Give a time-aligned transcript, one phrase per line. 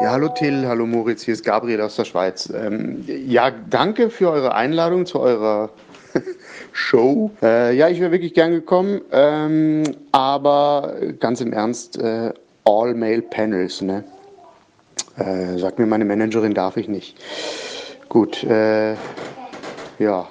[0.00, 2.52] Ja, hallo Till, hallo Moritz, hier ist Gabriel aus der Schweiz.
[2.54, 5.70] Ähm, ja, danke für eure Einladung zu eurer
[6.72, 7.32] Show.
[7.42, 9.82] Äh, ja, ich wäre wirklich gern gekommen, ähm,
[10.12, 12.32] aber ganz im Ernst, äh,
[12.64, 14.04] All-Male-Panels, ne?
[15.16, 17.16] Äh, sagt mir meine Managerin, darf ich nicht.
[18.08, 18.92] Gut, äh,
[19.98, 20.28] ja.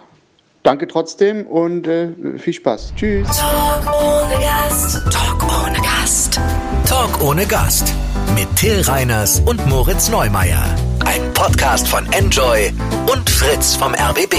[0.64, 2.94] Danke trotzdem und äh, viel Spaß.
[2.96, 3.28] Tschüss.
[3.28, 5.04] Talk ohne Gast.
[5.12, 6.40] Talk ohne Gast.
[6.86, 7.94] Talk ohne Gast.
[8.36, 10.64] Mit Till Reiners und Moritz Neumeier.
[11.06, 12.72] Ein Podcast von Enjoy
[13.12, 14.34] und Fritz vom RBB.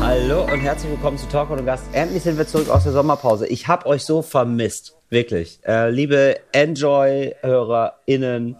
[0.00, 1.84] Hallo und herzlich willkommen zu Talk ohne Gast.
[1.92, 3.46] Endlich sind wir zurück aus der Sommerpause.
[3.46, 4.96] Ich habe euch so vermisst.
[5.10, 5.60] Wirklich.
[5.66, 8.56] Äh, liebe Enjoy-HörerInnen,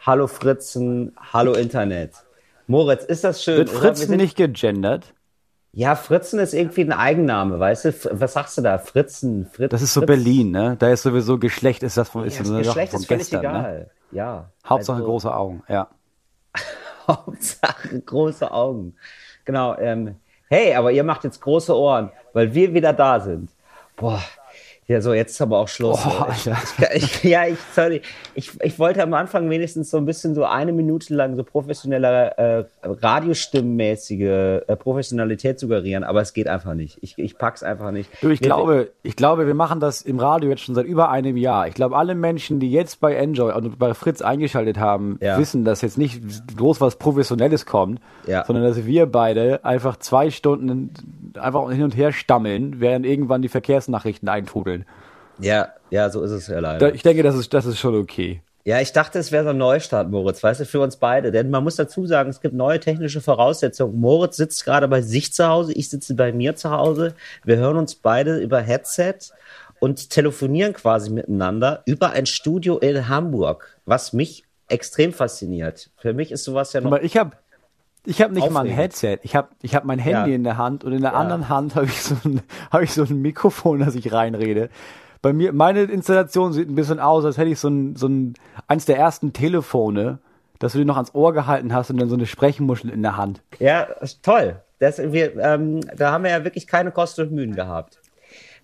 [0.00, 2.12] hallo Fritzen, hallo Internet.
[2.66, 3.56] Moritz, ist das schön?
[3.58, 5.12] Wird Fritzen nicht gegendert?
[5.74, 8.20] Ja, Fritzen ist irgendwie ein Eigenname, weißt du?
[8.20, 8.76] Was sagst du da?
[8.78, 9.70] Fritzen, Fritz.
[9.70, 10.08] Das ist so Fritz.
[10.08, 10.76] Berlin, ne?
[10.78, 13.00] Da ist sowieso Geschlecht, ist das von, Ja, ist das so eine Sache Geschlecht von
[13.00, 13.48] ist völlig gestern, Ne?
[13.48, 13.90] egal.
[14.10, 14.50] Ja.
[14.66, 15.88] Hauptsache also- große Augen, ja.
[17.08, 18.94] Hauptsache große Augen.
[19.46, 19.76] Genau.
[19.78, 20.16] Ähm,
[20.50, 23.50] hey, aber ihr macht jetzt große Ohren, weil wir wieder da sind.
[23.96, 24.20] Boah.
[24.88, 26.00] Ja, so, jetzt ist aber auch Schluss.
[26.04, 26.56] Ich, Alter.
[26.96, 28.02] ich, ich, ja, ich, sorry.
[28.34, 32.36] Ich, ich wollte am Anfang wenigstens so ein bisschen so eine Minute lang so professionelle,
[32.36, 34.20] äh, radiostimmenmäßige
[34.66, 36.98] äh, Professionalität suggerieren, aber es geht einfach nicht.
[37.00, 38.10] Ich, ich pack's einfach nicht.
[38.20, 41.10] Du, ich Wir- glaube, ich glaube, wir machen das im Radio jetzt schon seit über
[41.10, 41.68] einem Jahr.
[41.68, 45.38] Ich glaube, alle Menschen, die jetzt bei Enjoy und bei Fritz eingeschaltet haben, Ja.
[45.38, 46.20] wissen, dass jetzt nicht
[46.56, 48.44] groß was Professionelles kommt, Ja.
[48.44, 50.90] sondern dass wir beide einfach zwei Stunden
[51.38, 54.71] einfach hin und her stammeln, während irgendwann die Verkehrsnachrichten eintrudeln.
[55.44, 56.94] Ja, ja, so ist es ja leider.
[56.94, 58.42] Ich denke, das ist, das ist schon okay.
[58.64, 61.32] Ja, ich dachte, es wäre so ein Neustart, Moritz, weißt du, für uns beide.
[61.32, 63.98] Denn man muss dazu sagen, es gibt neue technische Voraussetzungen.
[63.98, 67.14] Moritz sitzt gerade bei sich zu Hause, ich sitze bei mir zu Hause.
[67.44, 69.14] Wir hören uns beide über Headset
[69.80, 75.90] und telefonieren quasi miteinander über ein Studio in Hamburg, was mich extrem fasziniert.
[75.96, 76.92] Für mich ist sowas ja noch.
[76.92, 77.32] Aber ich habe
[78.06, 78.78] ich hab nicht mal ein Aufregend.
[78.78, 79.18] Headset.
[79.24, 80.36] Ich habe ich hab mein Handy Ja.
[80.36, 81.16] in der Hand und in der Ja.
[81.18, 84.70] anderen Hand habe ich, so ein, hab ich so ein Mikrofon, das ich reinrede.
[85.22, 88.34] Bei mir, meine Installation sieht ein bisschen aus, als hätte ich so ein, so ein,
[88.66, 90.18] eins der ersten Telefone,
[90.58, 93.16] das du dir noch ans Ohr gehalten hast und dann so eine Sprechmuschel in der
[93.16, 93.40] Hand.
[93.60, 93.86] Ja,
[94.22, 94.60] toll.
[94.80, 98.00] Das, wir, ähm, da haben wir ja wirklich keine Kosten und Mühen gehabt.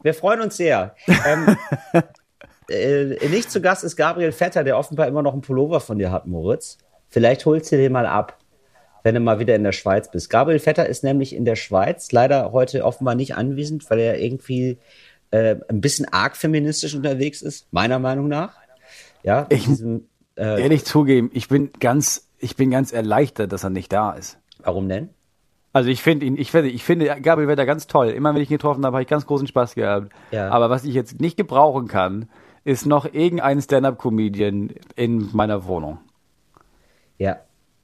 [0.03, 0.97] Wir freuen uns sehr.
[1.07, 1.57] Ähm,
[2.69, 6.11] äh, nicht zu Gast ist Gabriel Vetter, der offenbar immer noch einen Pullover von dir
[6.11, 6.79] hat, Moritz.
[7.09, 8.37] Vielleicht holst du den mal ab,
[9.05, 10.29] wenn du mal wieder in der Schweiz bist.
[10.29, 14.79] Gabriel Vetter ist nämlich in der Schweiz, leider heute offenbar nicht anwesend, weil er irgendwie
[15.31, 18.55] äh, ein bisschen arg feministisch unterwegs ist, meiner Meinung nach.
[19.22, 20.06] Ja, Ich- diesem,
[20.37, 24.39] äh, Ehrlich zugeben, ich bin ganz, ich bin ganz erleichtert, dass er nicht da ist.
[24.62, 25.11] warum denn?
[25.72, 28.09] Also ich finde ihn, ich finde, ich finde Gabriel Wetter ganz toll.
[28.09, 30.11] Immer wenn ich ihn getroffen habe, habe ich ganz großen Spaß gehabt.
[30.31, 30.49] Ja.
[30.50, 32.28] Aber was ich jetzt nicht gebrauchen kann,
[32.65, 35.99] ist noch irgendein Stand-up-Comedian in meiner Wohnung.
[37.19, 37.39] Ja,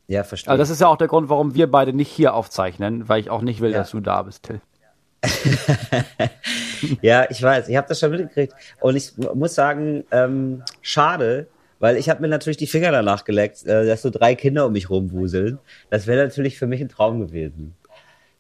[0.09, 0.51] ja, verstehe.
[0.51, 3.31] Also das ist ja auch der Grund, warum wir beide nicht hier aufzeichnen, weil ich
[3.31, 3.79] auch nicht will, Ja.
[3.79, 4.61] dass du da bist, Till.
[7.03, 8.55] Ja, ich weiß, ich habe das schon mitgekriegt.
[8.81, 11.47] Und ich mu- muss sagen, ähm, schade,
[11.79, 14.73] weil ich habe mir natürlich die Finger danach geleckt, äh, dass so drei Kinder um
[14.73, 15.59] mich rumwuseln.
[15.91, 17.75] Das wäre natürlich für mich ein Traum gewesen.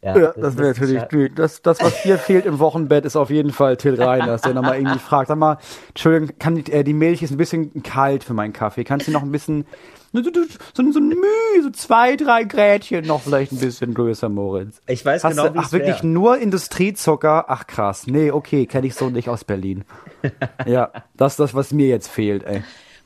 [0.05, 1.39] Ja, das wäre natürlich ja- gut.
[1.39, 4.77] Das, das, was hier fehlt im Wochenbett, ist auf jeden Fall Till Reiners, der nochmal
[4.77, 8.35] irgendwie fragt, sag mal, Entschuldigung, kann die, äh, die Milch ist ein bisschen kalt für
[8.35, 8.85] meinen Kaffee.
[8.85, 9.65] Kannst du noch ein bisschen,
[10.13, 10.31] so, so,
[10.75, 14.81] so, so ein Mühe, so zwei, drei Grätchen noch vielleicht ein bisschen größer, Moritz.
[14.87, 16.09] Ich weiß Hast genau, du, ach, wirklich wär.
[16.09, 17.47] nur Industriezucker?
[17.49, 18.07] Ach krass.
[18.07, 19.85] Nee, okay, kenne ich so nicht aus Berlin.
[20.67, 22.63] ja, das ist das, was mir jetzt fehlt, ey.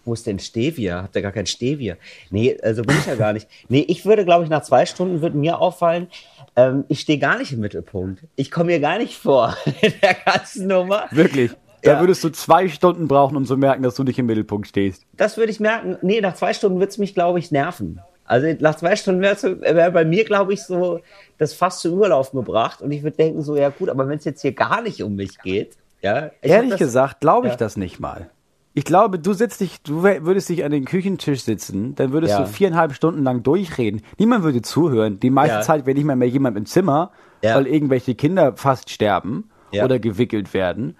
[0.08, 1.02] Wo ist denn Stevia?
[1.02, 1.96] Habt ihr gar kein Stevia?
[2.30, 3.46] Nee, also bin ich ja gar nicht.
[3.68, 6.08] Nee, ich würde, glaube ich, nach zwei Stunden würde mir auffallen,
[6.56, 8.22] ähm, ich stehe gar nicht im Mittelpunkt.
[8.36, 11.04] Ich komme mir gar nicht vor in der ganzen Nummer.
[11.10, 11.52] Wirklich.
[11.82, 12.00] Da Ja.
[12.00, 15.04] würdest du zwei Stunden brauchen, um zu merken, dass du nicht im Mittelpunkt stehst.
[15.16, 15.98] Das würde ich merken.
[16.00, 18.00] Nee, nach zwei Stunden wird's mich, glaube ich, nerven.
[18.24, 21.00] Also nach zwei Stunden wäre wär bei mir, glaube ich, so
[21.36, 22.80] das fast zum Überlaufen gebracht.
[22.80, 25.14] Und ich würde denken, so, ja gut, aber wenn es jetzt hier gar nicht um
[25.16, 26.30] mich geht, ja.
[26.42, 27.58] Ehrlich gesagt, glaube ich ja.
[27.58, 28.30] das nicht mal.
[28.78, 32.42] Ich glaube, du setzt dich, du würdest dich an den Küchentisch sitzen, dann würdest Ja.
[32.42, 34.02] du viereinhalb Stunden lang durchreden.
[34.18, 35.18] Niemand würde zuhören.
[35.18, 35.62] Die meiste Ja.
[35.62, 37.10] Zeit wäre nicht mal mehr jemand im Zimmer,
[37.42, 37.56] Ja.
[37.56, 39.50] weil irgendwelche Kinder fast sterben
[39.82, 40.94] oder gewickelt werden.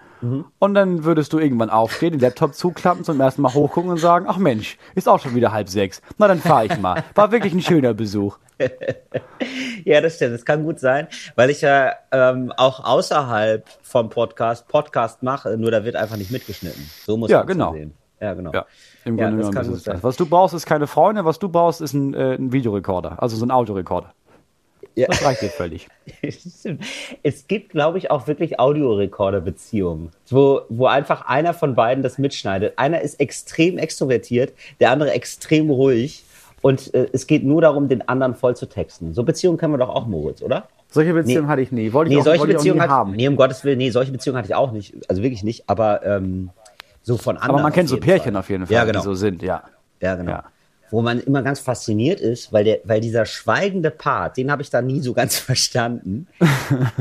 [0.59, 4.27] Und dann würdest du irgendwann aufstehen, den Laptop zuklappen, zum ersten Mal hochgucken und sagen,
[4.29, 6.03] ach Mensch, ist auch schon wieder halb sechs.
[6.19, 7.05] Na, dann fahre ich mal.
[7.15, 8.39] War wirklich ein schöner Besuch.
[9.85, 10.35] Ja, das stimmt.
[10.35, 11.07] Das kann gut sein,
[11.37, 16.31] weil ich ja ähm, auch außerhalb vom Podcast Podcast mache, nur da wird einfach nicht
[16.31, 16.91] mitgeschnitten.
[17.07, 17.73] So muss Ja, man genau.
[17.73, 17.95] sehen.
[18.21, 18.53] Ja, genau.
[18.53, 18.67] Ja,
[19.05, 20.03] im Ja, Grunde das genommen.
[20.03, 23.37] Was du brauchst, ist keine Freunde, was du brauchst, ist ein, äh, ein Videorekorder, also
[23.37, 23.53] so ein
[25.07, 25.07] Audiorekorder.
[25.09, 25.89] Das reicht dir völlig.
[27.23, 32.75] Es gibt, glaube ich, auch wirklich Audiorekorder-Beziehungen, wo, wo einfach einer von beiden das mitschneidet.
[32.77, 36.25] Einer ist extrem extrovertiert, der andere extrem ruhig.
[36.61, 39.15] Und äh, es geht nur darum, den anderen voll zu texten.
[39.15, 40.67] So Beziehungen kennen wir doch auch, Moritz, oder?
[40.91, 41.51] Solche Beziehungen Nee.
[41.53, 41.93] hatte ich nie.
[41.93, 43.13] Wollte ich Nee, auch, solche wollte ich auch Beziehungen nie hatte, haben.
[43.13, 44.95] Nee, um Gottes Willen, nee, solche Beziehungen hatte ich auch nicht.
[45.09, 46.51] Also wirklich nicht, aber ähm,
[47.03, 47.55] so von anderen.
[47.55, 48.41] Aber man kennt so Pärchen Fall.
[48.41, 48.99] auf jeden Fall, Ja, genau.
[49.01, 49.63] die so sind, ja.
[50.01, 50.31] Ja, genau.
[50.33, 50.45] Ja.
[50.91, 54.71] Wo man immer ganz fasziniert ist, weil, der, weil dieser schweigende Part, den habe ich
[54.71, 56.27] da nie so ganz verstanden.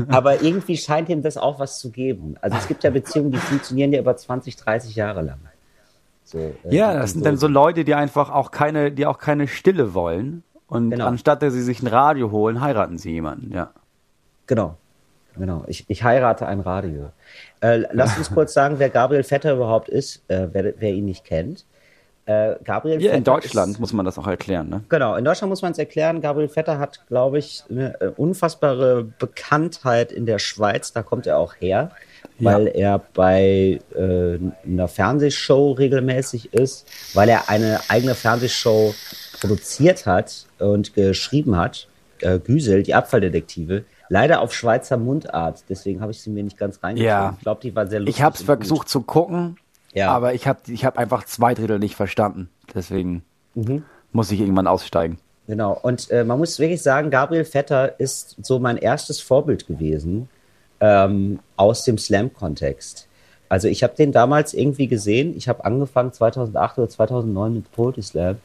[0.08, 2.36] Aber irgendwie scheint ihm das auch was zu geben.
[2.40, 5.38] Also es gibt ja Beziehungen, die funktionieren ja über 20, 30 Jahre lang.
[6.24, 9.48] So, äh, Ja, das sind dann so Leute, die einfach auch keine, die auch keine
[9.48, 10.42] Stille wollen.
[10.66, 11.06] Und Genau.
[11.06, 13.70] anstatt dass sie sich ein Radio holen, heiraten sie jemanden, ja.
[14.46, 14.76] Genau.
[15.34, 15.64] Genau.
[15.66, 17.10] Ich, ich heirate ein Radio.
[17.60, 21.24] Äh, lasst uns kurz sagen, wer Gabriel Vetter überhaupt ist, äh, wer, wer ihn nicht
[21.24, 21.64] kennt.
[22.28, 24.82] Äh, Gabriel Hier in Deutschland Ist, muss man das auch erklären, ne?
[24.90, 26.20] Genau, in Deutschland muss man es erklären.
[26.20, 30.92] Gabriel Vetter hat, glaube ich, eine äh, unfassbare Bekanntheit in der Schweiz.
[30.92, 31.90] Da kommt er auch her,
[32.38, 32.52] Ja.
[32.52, 38.92] weil er bei äh, einer Fernsehshow regelmäßig ist, weil er eine eigene Fernsehshow
[39.40, 41.88] produziert hat und geschrieben hat.
[42.20, 43.84] Äh, Güsel, die Abfalldetektive.
[44.10, 47.08] Leider auf Schweizer Mundart, deswegen habe ich sie mir nicht ganz reingezogen.
[47.08, 47.34] Ja.
[47.38, 48.16] Ich glaube, die war sehr lustig.
[48.16, 48.56] Ich habe es und gut.
[48.58, 49.56] versucht zu gucken,
[49.98, 50.10] Ja.
[50.12, 52.48] aber ich habe ich hab einfach zwei Drittel nicht verstanden.
[52.74, 53.22] Deswegen
[53.54, 53.82] Mhm.
[54.12, 55.18] muss ich irgendwann aussteigen.
[55.46, 55.78] Genau.
[55.82, 60.28] Und äh, man muss wirklich sagen, Gabriel Vetter ist so mein erstes Vorbild gewesen
[60.80, 63.06] ähm, aus dem Slam-Kontext.
[63.48, 65.34] Also ich habe den damals irgendwie gesehen.
[65.36, 68.36] Ich habe angefangen 2008 oder 2009 mit Poetry Slam.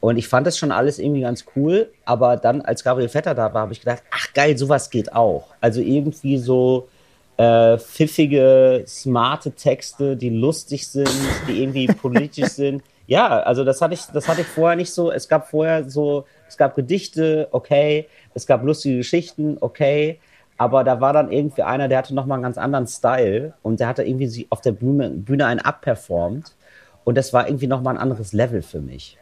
[0.00, 1.88] Und ich fand das schon alles irgendwie ganz cool.
[2.04, 5.46] Aber dann, als Gabriel Vetter da war, habe ich gedacht, ach geil, sowas geht auch.
[5.60, 6.88] Also irgendwie so
[7.36, 11.10] äh, pfiffige, smarte Texte, die lustig sind,
[11.48, 12.82] die irgendwie politisch sind.
[13.06, 15.10] Ja, also das hatte ich, das hatte ich vorher nicht so.
[15.10, 20.20] Es gab vorher so, es gab Gedichte, okay, es gab lustige Geschichten, okay,
[20.56, 23.88] aber da war dann irgendwie einer, der hatte nochmal einen ganz anderen Style und der
[23.88, 26.54] hatte irgendwie auf der Bühne, Bühne einen abperformt
[27.02, 29.18] und das war irgendwie nochmal ein anderes Level für mich.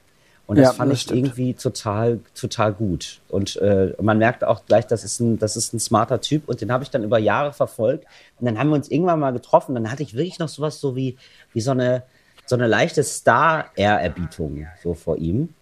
[0.52, 1.18] Und das Ja, fand das ich stimmt.
[1.20, 3.20] irgendwie total, total gut.
[3.30, 6.46] Und äh, man merkt auch gleich, das ist ein, das ist ein smarter Typ.
[6.46, 8.04] Und den habe ich dann über Jahre verfolgt.
[8.38, 9.74] Und dann haben wir uns irgendwann mal getroffen.
[9.74, 11.16] Dann hatte ich wirklich noch sowas so wie,
[11.54, 12.02] wie so eine,
[12.44, 15.54] so eine leichte Star-Ehrerbietung so vor ihm.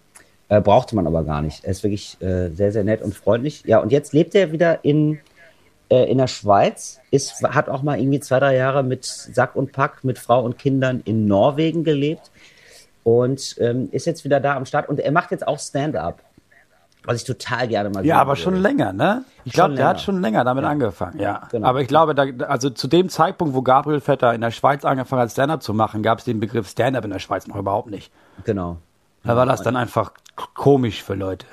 [0.48, 1.62] Äh, brauchte man aber gar nicht.
[1.64, 3.62] Er ist wirklich äh, sehr, sehr nett und freundlich.
[3.66, 5.20] Ja, und jetzt lebt er wieder in,
[5.88, 6.98] äh, in der Schweiz.
[7.12, 10.58] Ist, hat auch mal irgendwie zwei, drei Jahre mit Sack und Pack, mit Frau und
[10.58, 12.32] Kindern in Norwegen gelebt
[13.02, 14.88] und ähm, ist jetzt wieder da am Start.
[14.88, 16.20] Und er macht jetzt auch Stand-up,
[17.04, 18.42] was ich total gerne mal Ja, aber würde.
[18.42, 19.24] schon länger, ne?
[19.44, 21.48] Ich glaube, der hat schon länger damit angefangen, ja.
[21.50, 21.66] Genau.
[21.66, 25.22] Aber ich glaube, da, also zu dem Zeitpunkt, wo Gabriel Vetter in der Schweiz angefangen
[25.22, 28.12] hat, Stand-up zu machen, gab es den Begriff Stand-up in der Schweiz noch überhaupt nicht.
[28.44, 28.76] Genau.
[29.24, 30.12] Da war das dann einfach
[30.54, 31.46] komisch für Leute.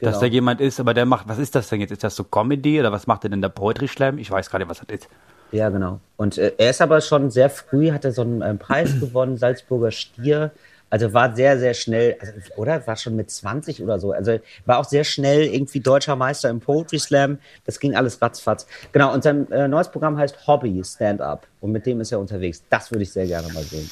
[0.00, 0.20] Dass Genau.
[0.20, 1.92] da jemand ist, aber der macht, was ist das denn jetzt?
[1.92, 4.18] Ist das so Comedy oder was macht er denn der Poetry Slam?
[4.18, 5.08] Ich weiß gerade, was das ist.
[5.52, 6.00] Ja, genau.
[6.16, 9.36] Und äh, er ist aber schon sehr früh, hat er so einen ähm, Preis gewonnen,
[9.36, 10.50] Salzburger Stier.
[10.94, 12.86] Also war sehr, sehr schnell, also, oder?
[12.86, 14.12] War schon mit 20 oder so.
[14.12, 17.38] Also war auch sehr schnell irgendwie deutscher Meister im Poetry Slam.
[17.66, 18.68] Das ging alles ratzfatz.
[18.92, 21.48] Genau, und sein äh, neues Programm heißt Hobby Stand-Up.
[21.60, 22.62] Und mit dem ist er unterwegs.
[22.70, 23.90] Das würde ich sehr gerne mal sehen.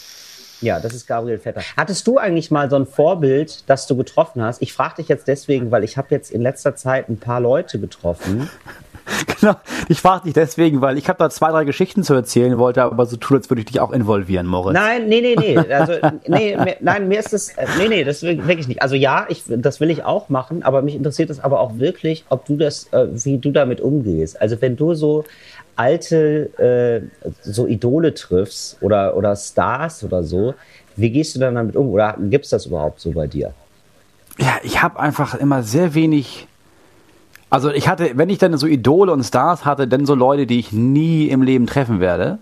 [0.61, 1.63] Ja, das ist Gabriel Vetter.
[1.77, 4.63] Hattest du eigentlich mal so ein Vorbild, das du getroffen hast?
[4.63, 7.81] Ich frage dich jetzt deswegen, weil ich habe jetzt in letzter Zeit ein paar Leute
[7.81, 8.49] getroffen.
[9.41, 9.57] Genau.
[9.89, 13.07] Ich frage dich deswegen, weil ich habe da zwei, drei Geschichten zu erzählen, wollte aber
[13.07, 14.75] so tun, als würde ich dich auch involvieren, Moritz.
[14.75, 15.59] Nein, nee, nee, nee.
[15.73, 15.95] Also,
[16.29, 18.83] nee, mir, nein, mir ist das, äh, nee, nee, das will, wirklich nicht.
[18.83, 22.25] Also ja, ich, das will ich auch machen, aber mich interessiert es aber auch wirklich,
[22.29, 24.41] ob du das, äh, wie du damit umgehst.
[24.41, 25.25] Also wenn du so
[25.75, 30.55] alte, äh, so Idole triffst oder, oder Stars oder so,
[30.97, 31.89] wie gehst du dann damit um?
[31.89, 33.53] Oder gibt's das überhaupt so bei dir?
[34.39, 36.47] Ja, ich habe einfach immer sehr wenig.
[37.53, 40.59] Also ich hatte, wenn ich dann so Idole und Stars hatte, dann so Leute, die
[40.59, 42.39] ich nie im Leben treffen werde,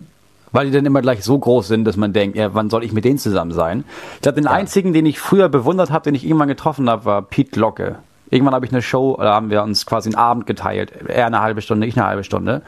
[0.52, 2.92] weil die dann immer gleich so groß sind, dass man denkt, ja, wann soll ich
[2.92, 3.82] mit denen zusammen sein?
[4.14, 7.22] Ich glaube, den einzigen, den ich früher bewundert habe, den ich irgendwann getroffen habe, war
[7.22, 7.96] Pete Locke.
[8.30, 11.40] Irgendwann habe ich eine Show, da haben wir uns quasi einen Abend geteilt, er eine
[11.40, 12.62] halbe Stunde, ich eine halbe Stunde.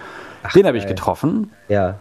[0.53, 1.53] den habe ich getroffen.
[1.69, 1.95] Ja.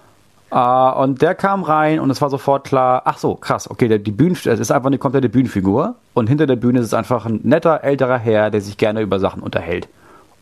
[0.50, 4.00] Äh, und der kam rein und es war sofort klar, ach so, krass, okay, der,
[4.00, 7.28] die Bühnen, es ist einfach eine komplette Bühnenfigur und hinter der Bühne ist es einfach
[7.28, 9.88] ein netter, älterer Herr, der sich gerne über Sachen unterhält.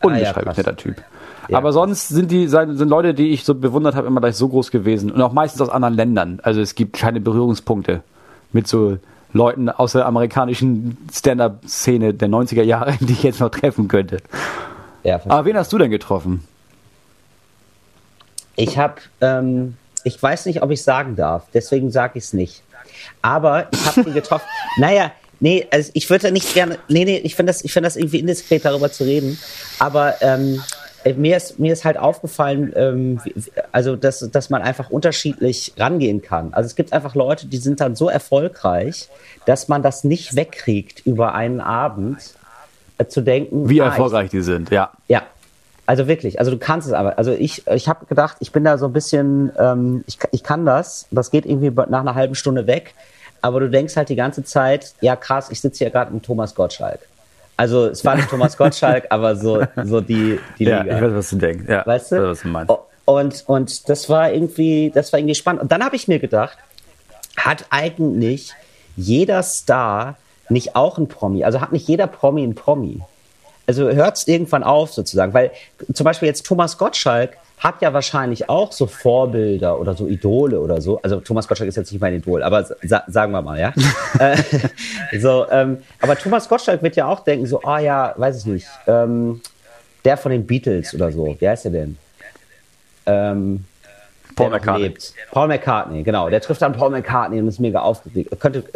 [0.02, 0.58] Unbeschreiblich krass.
[0.58, 0.96] netter Typ.
[1.48, 1.58] Ja.
[1.58, 4.72] Aber sonst sind die sind Leute, die ich so bewundert habe, immer gleich so groß
[4.72, 6.40] gewesen und auch meistens aus anderen Ländern.
[6.44, 8.04] Also es gibt keine Berührungspunkte
[8.52, 8.98] mit so
[9.34, 14.18] Leuten aus der amerikanischen Stand-up-Szene der 90er Jahre, die ich jetzt noch treffen könnte.
[15.04, 15.20] ja.
[15.28, 16.48] Aber wen hast du denn getroffen?
[18.56, 22.62] Ich habe, ähm, ich weiß nicht, ob ich sagen darf, deswegen sage ich es nicht.
[23.22, 24.46] Aber ich habe die getroffen.
[24.78, 26.78] naja, Nee, also ich würde nicht gerne.
[26.88, 29.40] Nee, nee, ich finde das, ich finde das irgendwie indiskret, darüber zu reden.
[29.80, 30.62] Aber ähm,
[31.16, 33.22] mir ist, mir ist halt aufgefallen, ähm,
[33.72, 36.54] also dass, dass man einfach unterschiedlich rangehen kann.
[36.54, 39.08] Also es gibt einfach Leute, die sind dann so erfolgreich,
[39.46, 42.18] dass man das nicht wegkriegt über einen Abend
[42.98, 43.70] äh, zu denken.
[43.70, 44.92] Wie ah, ich- erfolgreich die sind, ja.
[45.08, 45.24] ja,
[45.90, 46.38] also wirklich.
[46.38, 47.18] Also du kannst es aber.
[47.18, 50.64] Also ich, ich habe gedacht, ich bin da so ein bisschen, ähm, ich, ich kann
[50.64, 51.08] das.
[51.10, 52.94] Das geht irgendwie nach einer halben Stunde weg.
[53.42, 56.54] Aber du denkst halt die ganze Zeit, ja krass, ich sitze hier gerade mit Thomas
[56.56, 57.00] Gottschalk.
[57.58, 60.96] Also es war nicht Thomas Gottschalk, aber so, so die, die Ja, Liga.
[60.98, 61.66] ich weiß, was du denkst.
[61.68, 62.16] Ja, Weißt du?
[62.18, 62.74] Weiß, was du meinst.
[63.06, 65.62] Und, und das war irgendwie, das war irgendwie spannend.
[65.62, 66.58] Und dann habe ich mir gedacht,
[67.38, 68.54] hat eigentlich
[68.96, 70.16] jeder Star
[70.50, 71.44] nicht auch einen Promi?
[71.44, 73.02] Also hat nicht jeder Promi einen Promi?
[73.68, 75.52] Also hört es irgendwann auf sozusagen, weil
[75.94, 80.82] zum Beispiel jetzt Thomas Gottschalk hat ja wahrscheinlich auch so Vorbilder oder so Idole oder
[80.82, 81.02] so.
[81.02, 83.74] Also Thomas Gottschalk ist jetzt nicht mein Idol, aber sa sagen wir mal, ja.
[84.20, 84.38] Äh,
[85.20, 88.68] so, ähm, aber Thomas Gottschalk wird ja auch denken so, ah ja, weiß ich nicht,
[88.88, 89.42] ähm,
[90.04, 91.36] der von den Beatles oder so.
[91.38, 91.98] Wie heißt der denn?
[93.06, 93.66] Ähm,
[94.40, 94.84] Paul McCartney.
[94.88, 95.14] lebt.
[95.32, 96.30] Paul McCartney, genau.
[96.30, 98.32] Der trifft dann Paul McCartney und ist mega aufgeregt.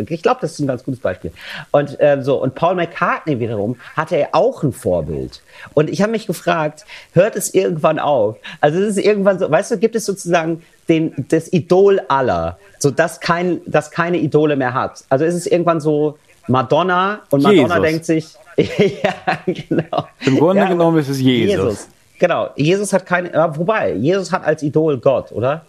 [0.10, 1.32] Ich glaube, das ist ein ganz gutes Beispiel.
[1.72, 5.42] Und ähm, so und Paul McCartney wiederum hatte er auch ein Vorbild.
[5.74, 8.38] Und ich habe mich gefragt, hört es irgendwann auf?
[8.62, 12.92] Also es ist irgendwann so, weißt du, gibt es sozusagen den das Idol aller, so
[12.92, 15.04] dass kein, dass keine Idole mehr hat.
[15.10, 16.18] Also ist es irgendwann so
[16.48, 17.82] Madonna und Madonna Jesus.
[17.82, 18.28] denkt sich,
[19.04, 19.14] ja
[19.46, 20.08] genau.
[20.26, 21.88] Im Grunde Ja, genommen ist es Jesus.
[22.24, 25.66] Genau, Jesus hat keine, ja, wobei, Jesus hat als Idol Gott, oder?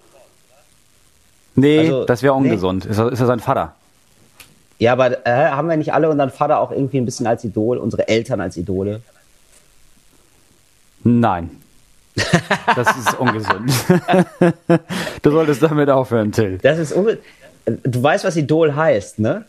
[1.57, 2.47] Nee, Also, das wäre nee.
[2.49, 2.85] ungesund.
[2.87, 3.75] Ist, er- ist er sein Vater?
[4.79, 7.77] Ja, aber äh, haben wir nicht alle unseren Vater auch irgendwie ein bisschen als Idol,
[7.79, 9.01] unsere Eltern als Idole?
[11.03, 11.51] Nein.
[12.77, 13.73] Das ist ungesund.
[15.23, 16.59] du solltest damit aufhören, Till.
[16.59, 16.95] Das ist
[17.83, 19.45] Du weißt, was Idol heißt, ne?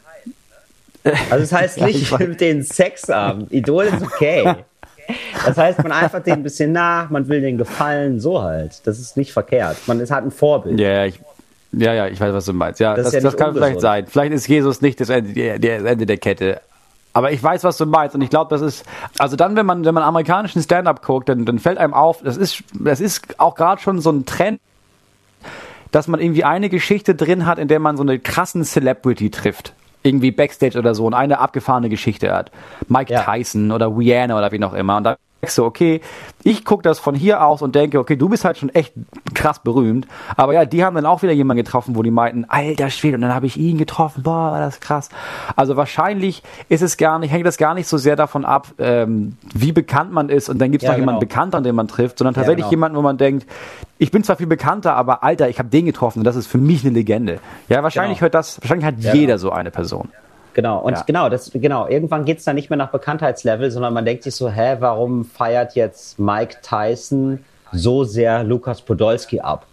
[1.30, 3.46] Also es heißt nicht mit den Sex haben.
[3.52, 4.56] Idol ist okay.
[5.46, 8.86] Das heißt, man eifert denen ein bisschen nach, man will denen gefallen, so halt.
[8.88, 9.78] Das ist nicht verkehrt.
[9.88, 10.80] Man ist halt ein Vorbild.
[10.80, 11.20] Ja, ja, ich,
[11.72, 12.80] ja, ja, ich weiß, was du meinst.
[12.80, 13.82] Ja, Das das, das, ja nicht kann vielleicht ungesund.
[13.82, 14.08] sein.
[14.08, 16.62] Vielleicht ist Jesus nicht das Ende, der, der, das Ende der Kette.
[17.14, 18.14] Aber ich weiß, was du meinst.
[18.16, 18.86] Und ich glaube, das ist,
[19.18, 22.36] also dann, wenn man, wenn man amerikanischen Stand-up guckt, dann, dann fällt einem auf, das
[22.38, 24.60] ist, das ist auch gerade schon so ein Trend,
[25.92, 29.72] dass man irgendwie eine Geschichte drin hat, in der man so eine krassen Celebrity trifft.
[30.06, 32.52] Irgendwie Backstage oder so und eine abgefahrene Geschichte hat.
[32.88, 33.24] Mike Ja.
[33.24, 34.98] Tyson oder Rihanna oder wie noch immer.
[34.98, 35.18] Und da
[35.54, 36.02] du, okay,
[36.44, 38.94] ich gucke das von hier aus und denke, okay, du bist halt schon echt
[39.36, 40.08] krass berühmt.
[40.36, 43.22] Aber ja, die haben dann auch wieder jemanden getroffen, wo die meinten, alter Schwede, und
[43.22, 45.10] dann habe ich ihn getroffen, boah, war das krass.
[45.56, 49.38] Also wahrscheinlich ist es gar nicht, hängt das gar nicht so sehr davon ab, ähm,
[49.54, 51.30] wie bekannt man ist und dann gibt es Ja, noch jemanden genau.
[51.30, 52.72] Bekannten, den man trifft, sondern tatsächlich genau.
[52.72, 53.46] jemanden, wo man denkt,
[53.98, 56.58] ich bin zwar viel bekannter, aber Alter, ich habe den getroffen und das ist für
[56.58, 57.40] mich eine Legende.
[57.70, 58.26] Ja, wahrscheinlich Genau.
[58.26, 59.38] hört das, wahrscheinlich hat Ja, jeder genau.
[59.38, 60.10] so eine Person.
[60.56, 61.04] Genau, und Ja.
[61.06, 64.50] genau, das, genau, irgendwann geht's dann nicht mehr nach Bekanntheitslevel, sondern man denkt sich so,
[64.50, 67.44] hä, warum feiert jetzt Mike Tyson
[67.74, 69.66] so sehr Lukas Podolski ab?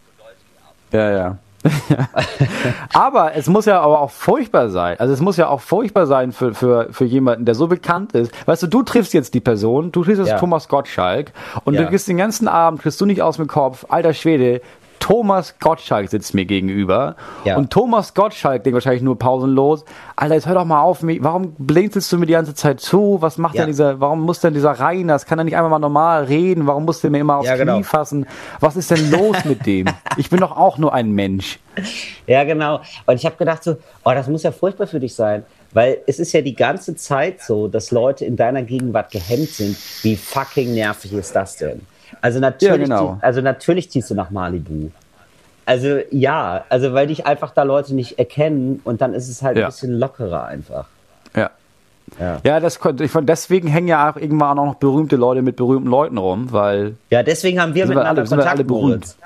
[0.92, 1.36] Ja, ja.
[2.92, 4.98] aber es muss ja aber auch furchtbar sein.
[4.98, 8.32] Also es muss ja auch furchtbar sein für, für, für jemanden, der so bekannt ist.
[8.46, 10.38] Weißt du, du triffst jetzt die Person, du triffst jetzt Ja.
[10.38, 11.32] Thomas Gottschalk
[11.64, 11.82] und Ja.
[11.84, 14.60] du gehst den ganzen Abend, kriegst du nicht aus dem Kopf, alter Schwede,
[15.02, 17.56] Thomas Gottschalk sitzt mir gegenüber Ja.
[17.56, 21.56] und Thomas Gottschalk denkt wahrscheinlich nur pausenlos, Alter, jetzt hör doch mal auf, mich- warum
[21.58, 23.16] blinzelst du mir die ganze Zeit zu?
[23.20, 23.62] Was macht Ja.
[23.62, 26.68] denn dieser, warum muss denn dieser Reiners, kann er nicht einfach mal normal reden?
[26.68, 27.74] Warum muss der mir immer aufs Ja, genau.
[27.74, 28.26] Knie fassen?
[28.60, 29.86] Was ist denn los mit dem?
[30.18, 31.58] Ich bin doch auch nur ein Mensch.
[32.28, 32.80] Ja, genau.
[33.06, 35.42] Und ich habe gedacht so, oh, das muss ja furchtbar für dich sein.
[35.72, 39.76] Weil es ist ja die ganze Zeit so, dass Leute in deiner Gegenwart gehemmt sind.
[40.02, 41.80] Wie fucking nervig ist das denn?
[42.22, 43.18] Also natürlich, Ja, genau.
[43.20, 44.88] also natürlich ziehst du nach Malibu.
[45.66, 49.56] Also ja, also weil dich einfach da Leute nicht erkennen und dann ist es halt
[49.58, 49.64] Ja.
[49.66, 50.86] ein bisschen lockerer einfach.
[51.36, 51.50] Ja.
[52.18, 52.38] Ja.
[52.44, 55.56] Ja, das konnte ich von deswegen hängen ja auch irgendwann auch noch berühmte Leute mit
[55.56, 58.82] berühmten Leuten rum, weil Ja, deswegen haben wir Sind wir miteinander alle- Kontakt, alle berühmt?
[58.88, 59.16] Moritz.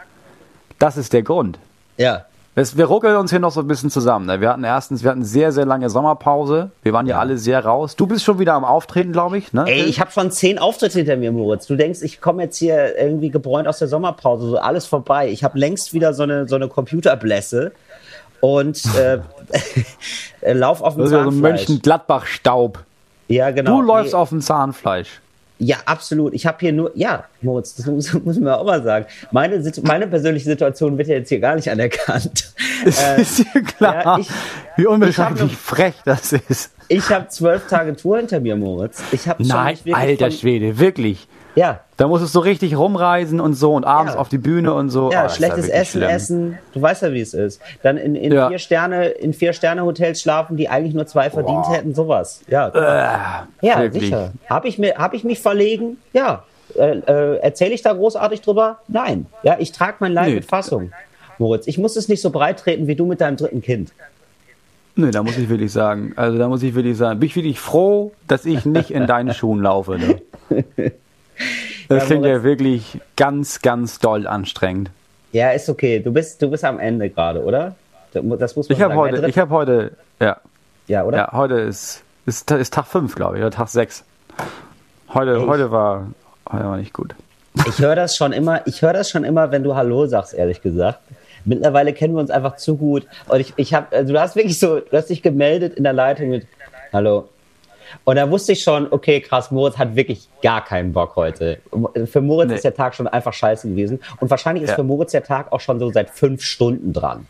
[0.78, 1.58] das ist der Grund.
[1.96, 2.24] Ja.
[2.56, 4.24] Wir ruckeln uns hier noch so ein bisschen zusammen.
[4.24, 4.40] Ne?
[4.40, 6.70] Wir hatten erstens, wir hatten sehr, sehr lange Sommerpause.
[6.82, 7.96] Wir waren ja, alle sehr raus.
[7.96, 9.52] Du bist schon wieder am Auftreten, glaube ich.
[9.52, 9.64] Ne?
[9.66, 11.66] Ey, ich habe schon zehn Auftritte hinter mir, Moritz.
[11.66, 15.28] Du denkst, ich komme jetzt hier irgendwie gebräunt aus der Sommerpause, so alles vorbei.
[15.28, 17.72] Ich habe längst wieder so eine, so eine Computerblässe
[18.40, 19.18] und äh,
[20.40, 21.68] äh, lauf auf dem ja so ein Zahnfleisch.
[21.68, 22.78] Mönchengladbach-Staub.
[23.28, 23.76] ja, genau.
[23.76, 25.20] Du läufst Nee, auf dem Zahnfleisch.
[25.58, 26.34] Ja, absolut.
[26.34, 29.06] Ich habe hier nur, ja, Moritz, das muss, muss man auch mal sagen.
[29.30, 32.52] Meine, meine persönliche Situation wird ja jetzt hier gar nicht anerkannt.
[32.84, 34.28] Äh, ist dir klar, ja, ich-
[34.76, 36.72] wie ich unbeschreiblich hab ne- frech das ist.
[36.88, 39.02] ich habe zwölf Tage Tour hinter mir, Moritz.
[39.12, 41.26] Ich habe Nein, alter Schwede, wirklich.
[41.54, 44.20] Ja, Da musstest du richtig rumreisen und so und abends Ja.
[44.20, 45.10] auf die Bühne und so.
[45.10, 46.10] Ja, Oh, schlechtes wirklich Essen, schlimm.
[46.10, 46.58] Essen.
[46.74, 47.60] Du weißt ja, wie es ist.
[47.82, 48.48] Dann in, in Ja.
[48.48, 52.42] vier Sterne, in vier Sterne Hotels schlafen, die eigentlich nur zwei verdient hätten, sowas.
[52.48, 54.04] Ja, Äh, ja, wirklich.
[54.04, 54.32] sicher.
[54.50, 55.96] Habe ich mir, habe ich mich verlegen?
[56.12, 56.42] Ja.
[56.74, 58.78] Äh, äh, Erzähle ich da großartig drüber?
[58.88, 59.24] Nein.
[59.42, 60.34] Ja, ich trage mein Leid Nee.
[60.34, 60.92] mit Fassung.
[61.38, 63.92] Moritz, ich muss es nicht so breit treten wie du mit deinem dritten Kind.
[64.96, 67.58] Nee, da muss ich wirklich sagen, also da muss ich wirklich sagen, bin ich wirklich
[67.60, 69.98] froh, dass ich nicht in deinen Schuhen laufe.
[69.98, 70.20] Ne?
[71.88, 74.90] Das Ja, klingt ja wirklich ganz, ganz doll anstrengend.
[75.32, 76.00] Ja, ist okay.
[76.00, 77.74] Du bist, du bist am Ende gerade, oder?
[78.12, 80.38] Das muss man Ich habe heute, ich habe heute, ja,
[80.88, 81.16] ja, oder?
[81.18, 84.04] ja, heute ist, ist, ist Tag 5, glaube ich, oder Tag 6.
[85.12, 86.06] Heute, heute war,
[86.50, 87.14] heute war nicht gut.
[87.68, 90.62] Ich höre das schon immer, ich höre das schon immer, wenn du Hallo sagst, ehrlich
[90.62, 91.00] gesagt.
[91.44, 93.06] Mittlerweile kennen wir uns einfach zu gut.
[93.28, 95.92] Und ich, ich habe, also du hast wirklich so, du hast dich gemeldet in der
[95.92, 96.46] Leitung mit
[96.92, 97.28] Hallo.
[98.04, 101.58] Und da wusste ich schon, okay, krass, Moritz hat wirklich gar keinen Bock heute.
[102.06, 102.54] Für Moritz Nee.
[102.56, 104.00] ist der Tag schon einfach scheiße gewesen.
[104.20, 104.76] Und wahrscheinlich ist Ja.
[104.76, 107.26] für Moritz der Tag auch schon so seit fünf Stunden dran.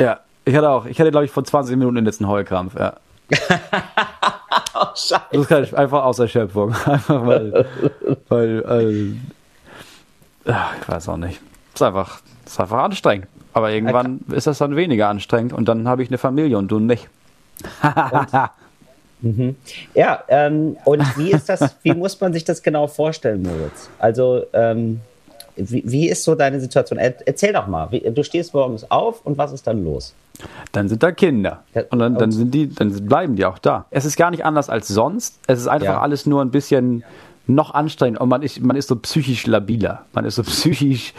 [0.00, 2.94] Ja, ich hatte auch, ich hatte glaube ich vor 20 Minuten den letzten Heulkrampf, ja.
[4.78, 5.20] Oh, scheiße.
[5.32, 6.74] Das ist halt einfach aus Erschöpfung.
[6.84, 7.66] Einfach weil,
[8.28, 9.16] weil,
[10.46, 11.40] äh, ich weiß auch nicht.
[11.74, 13.26] ist einfach, ist einfach anstrengend.
[13.54, 16.78] Aber irgendwann ist das dann weniger anstrengend und dann habe ich eine Familie und du
[16.78, 17.08] nicht.
[19.94, 23.88] Ja, ähm, und wie ist das, wie muss man sich das genau vorstellen, Moritz?
[23.98, 25.00] Also, ähm,
[25.56, 26.98] wie, wie ist so deine Situation?
[26.98, 27.90] Er, erzähl doch mal.
[27.90, 30.14] Wie, du stehst morgens auf und was ist dann los?
[30.72, 31.62] Dann sind da Kinder.
[31.90, 33.86] Und dann, dann sind die, dann bleiben die auch da.
[33.90, 35.38] Es ist gar nicht anders als sonst.
[35.46, 36.00] Es ist einfach Ja.
[36.02, 37.04] alles nur ein bisschen
[37.46, 40.04] noch anstrengend und man ist, man ist so psychisch labiler.
[40.12, 41.14] Man ist so psychisch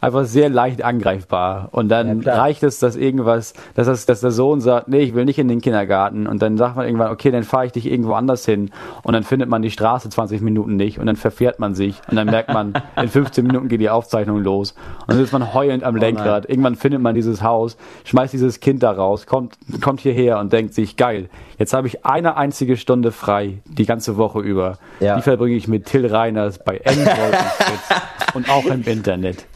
[0.00, 1.68] einfach sehr leicht angreifbar.
[1.72, 2.38] Und Ja, dann klar.
[2.38, 5.48] reicht es, dass irgendwas, dass, das, dass der Sohn sagt, nee, ich will nicht in
[5.48, 6.26] den Kindergarten.
[6.26, 8.70] Und dann sagt man irgendwann, okay, dann fahre ich dich irgendwo anders hin.
[9.02, 10.98] Und dann findet man die Straße 20 Minuten nicht.
[10.98, 12.00] Und dann verfährt man sich.
[12.10, 14.74] Und dann merkt man, in 15 Minuten geht die Aufzeichnung los.
[15.06, 16.48] Und dann ist man heulend am Lenkrad.
[16.48, 20.74] Irgendwann findet man dieses Haus, schmeißt dieses Kind da raus, kommt, kommt hierher und denkt
[20.74, 21.28] sich, geil,
[21.58, 24.78] jetzt habe ich eine einzige Stunde frei, die ganze Woche über.
[25.00, 25.16] Ja.
[25.16, 27.98] Die verbringe ich mit Till Reiners bei Fritz
[28.34, 29.46] und auch im Internet.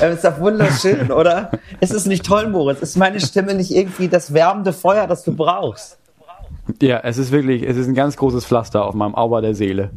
[0.00, 1.50] Das ist doch wunderschön, oder?
[1.80, 2.80] Ist es nicht toll, Moritz?
[2.80, 5.98] Ist meine Stimme nicht irgendwie das wärmende Feuer, das du brauchst?
[6.80, 9.90] Ja, es ist wirklich, es ist ein ganz großes Pflaster auf meinem Auber der Seele.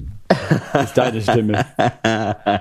[0.83, 1.65] Ist deine Stimme.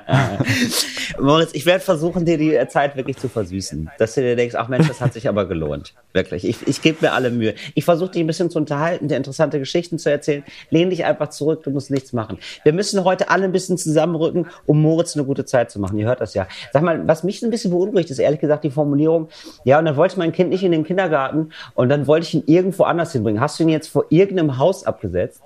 [1.21, 3.91] Moritz, ich werde versuchen, dir die Zeit wirklich zu versüßen.
[3.99, 5.95] Dass du dir denkst, ach Mensch, das hat sich aber gelohnt.
[6.13, 6.45] Wirklich.
[6.45, 7.55] Ich, ich gebe mir alle Mühe.
[7.75, 10.45] Ich versuche dich ein bisschen zu unterhalten, dir interessante Geschichten zu erzählen.
[10.71, 12.39] Lehn dich einfach zurück, du musst nichts machen.
[12.63, 15.99] Wir müssen heute alle ein bisschen zusammenrücken, um Moritz eine gute Zeit zu machen.
[15.99, 16.47] Ihr hört das ja.
[16.73, 19.29] Sag mal, was mich ein bisschen beunruhigt, ist ehrlich gesagt die Formulierung,
[19.65, 22.35] ja, und dann wollte ich mein Kind nicht in den Kindergarten und dann wollte ich
[22.35, 23.41] ihn irgendwo anders hinbringen.
[23.41, 25.43] Hast du ihn jetzt vor irgendeinem Haus abgesetzt?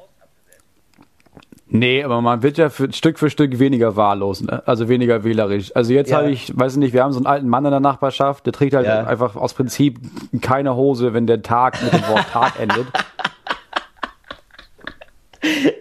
[1.70, 4.62] Nee, aber man wird ja für, Stück für Stück weniger wahllos, ne?
[4.66, 5.74] also weniger wählerisch.
[5.76, 6.18] Also jetzt Ja.
[6.18, 8.74] habe ich, weiß nicht, wir haben so einen alten Mann in der Nachbarschaft, der trägt
[8.74, 9.04] halt Ja.
[9.04, 9.98] einfach aus Prinzip
[10.40, 12.86] keine Hose, wenn der Tag mit dem Wort Tag endet.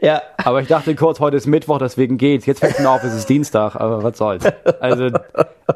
[0.01, 0.21] Ja.
[0.45, 2.45] Aber ich dachte kurz, heute ist Mittwoch, deswegen geht's.
[2.45, 4.45] Jetzt fällt mir auf, es ist Dienstag, aber was soll's.
[4.79, 5.09] Also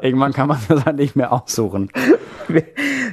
[0.00, 1.90] irgendwann kann man das halt nicht mehr aussuchen.
[2.48, 2.62] Wir,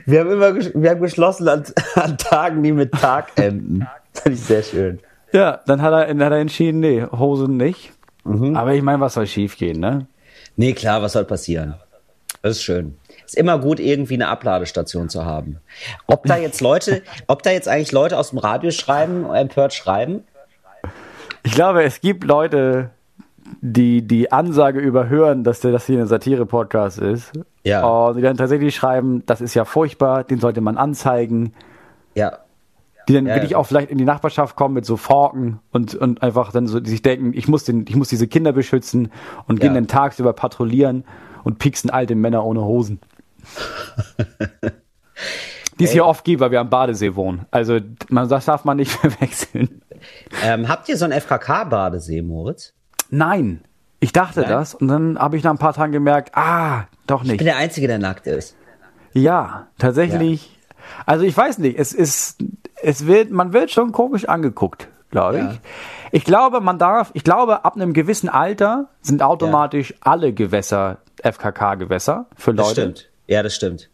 [0.05, 1.63] wir haben immer wir haben geschlossen an,
[1.95, 3.87] an Tagen, die mit Tag enden.
[4.13, 4.99] Das finde ich sehr schön.
[5.31, 7.91] Ja, dann hat er, dann hat er entschieden, nee, Hosen nicht.
[8.23, 10.07] Aber ich meine, was soll schief gehen, ne?
[10.55, 11.75] Nee, klar, was soll passieren?
[12.41, 12.97] Das ist schön.
[13.25, 15.57] Ist immer gut, irgendwie eine Abladestation zu haben.
[16.07, 20.23] Ob da jetzt Leute, ob da jetzt eigentlich Leute aus dem Radio schreiben, empört schreiben?
[21.43, 22.91] Ich glaube, es gibt Leute,
[23.61, 27.31] die die Ansage überhören, dass der das hier ein Satire-Podcast ist.
[27.63, 27.85] Ja.
[27.85, 31.53] Und die dann tatsächlich schreiben, das ist ja furchtbar, den sollte man anzeigen.
[32.15, 32.39] Ja.
[33.09, 33.57] Die dann Ja, wirklich ja.
[33.57, 36.89] auch vielleicht in die Nachbarschaft kommen mit so Forken und, und einfach dann so, die
[36.91, 39.11] sich denken, ich muss, den, ich muss diese Kinder beschützen
[39.47, 39.75] und gehen Ja.
[39.75, 41.03] dann tagsüber patrouillieren
[41.43, 42.99] und pieksen alte Männer ohne Hosen.
[45.79, 47.45] die es hier oft gibt, weil wir am Badesee wohnen.
[47.51, 49.81] Also man, das darf man nicht verwechseln.
[50.43, 52.73] Ähm, habt ihr so einen FKK-Badesee, Moritz?
[53.09, 53.61] Nein.
[54.01, 54.49] Ich dachte Nein?
[54.49, 57.37] das und dann habe ich nach ein paar Tagen gemerkt, ah, doch Ich nicht.
[57.39, 58.55] bin der Einzige, der nackt ist.
[59.13, 60.55] Ja, tatsächlich.
[61.05, 62.37] Also ich weiß nicht, es ist,
[62.83, 65.51] es wird, man wird schon komisch angeguckt, glaube Ja.
[65.51, 65.59] ich.
[66.11, 72.25] Ich glaube, man darf, ich glaube, ab einem gewissen Alter sind automatisch alle Gewässer FKK-Gewässer
[72.35, 72.81] für Das Leute.
[72.81, 73.09] stimmt.
[73.27, 73.89] Ja, das stimmt.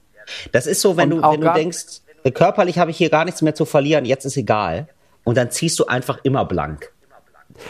[0.52, 3.26] Das ist so, wenn Und du, wenn du denkst, äh, körperlich habe ich hier gar
[3.26, 4.88] nichts mehr zu verlieren, jetzt ist egal.
[5.24, 6.92] Und dann ziehst du einfach immer blank.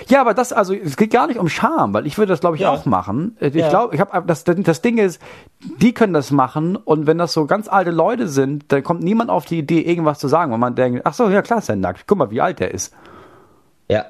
[0.07, 2.55] Ja, aber das, also es geht gar nicht um Scham, weil ich würde das, glaube
[2.55, 2.71] ich, Ja.
[2.71, 3.37] auch machen.
[3.39, 3.69] Äh, Ich Ja.
[3.69, 5.21] glaube, ich habe das, das Ding ist,
[5.79, 9.29] die können das machen und wenn das so ganz alte Leute sind, dann kommt niemand
[9.29, 11.75] auf die Idee, irgendwas zu sagen, weil man denkt, ach so, ja klar, ist er
[11.75, 12.05] nackt.
[12.07, 12.93] Guck mal, wie alt er ist.
[13.89, 14.05] Ja.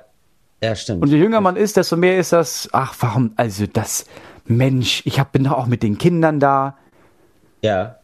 [0.63, 1.03] Ja, stimmt.
[1.03, 4.05] Und je jünger man ist, desto mehr ist das, ach, warum, also das,
[4.45, 6.77] Mensch, ich hab, bin doch auch mit den Kindern da.
[7.61, 7.95] ja.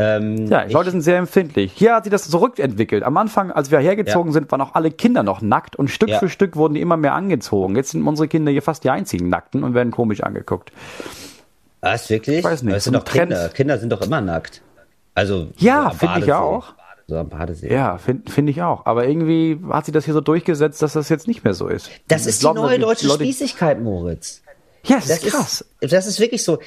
[0.00, 1.72] Ähm, Ja, die Leute sind sehr empfindlich.
[1.74, 3.02] Hier hat sich das zurückentwickelt.
[3.02, 4.32] Am Anfang, als wir hergezogen Ja.
[4.34, 6.18] sind, waren auch alle Kinder noch nackt und Stück Ja.
[6.20, 7.74] für Stück wurden die immer mehr angezogen.
[7.74, 10.70] Jetzt sind unsere Kinder hier fast die einzigen Nackten und werden komisch angeguckt.
[11.80, 12.38] Was, wirklich?
[12.38, 13.30] Ich weiß nicht, Das sind so doch Trend.
[13.32, 13.48] Kinder.
[13.50, 14.62] Kinder sind doch immer nackt.
[15.14, 16.74] Also, Ja, finde ich auch.
[17.08, 17.72] So am Badesee.
[17.72, 18.84] Ja, finde find ich auch.
[18.84, 21.90] Aber irgendwie hat sich das hier so durchgesetzt, dass das jetzt nicht mehr so ist.
[22.06, 24.42] Das ist die glaube, neue deutsche Leute- Spießigkeit, Moritz.
[24.88, 25.64] Ja, das, Das ist krass.
[25.80, 26.58] ist, das ist wirklich so.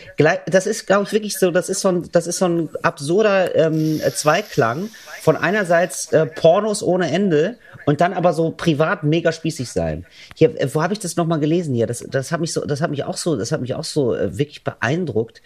[0.45, 1.51] Das ist, glaube ich, wirklich so.
[1.51, 4.89] Das ist so ein, das ist so ein absurder ähm, Zweiklang
[5.21, 10.05] von einerseits äh, Pornos ohne Ende und dann aber so privat mega spießig sein.
[10.35, 11.87] Hier, äh, wo habe ich das nochmal gelesen hier?
[11.87, 14.15] Das, das hat mich so, das hat mich auch so, das hat mich auch so
[14.15, 15.41] äh, wirklich beeindruckt.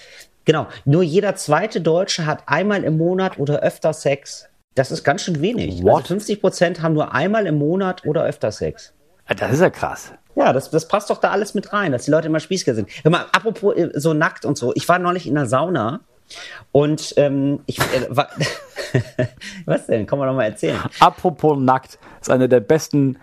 [0.46, 0.68] Genau.
[0.86, 4.48] Nur jeder zweite Deutsche hat einmal im Monat oder öfter Sex.
[4.76, 5.82] Das ist ganz schön wenig.
[5.84, 6.04] What?
[6.04, 8.94] Also 50 Prozent haben nur einmal im Monat oder öfter Sex.
[9.28, 10.14] Das ist ja krass.
[10.36, 12.90] Ja, das, das passt doch da alles mit rein, dass die Leute immer spießiger sind.
[13.04, 14.74] Hör mal, apropos äh, so nackt und so.
[14.76, 16.02] Ich war neulich in der Sauna
[16.72, 18.30] und ähm, ich äh, war.
[19.66, 20.06] Was denn?
[20.06, 20.80] Kann man doch mal erzählen.
[21.00, 23.18] Apropos nackt, ist eine der besten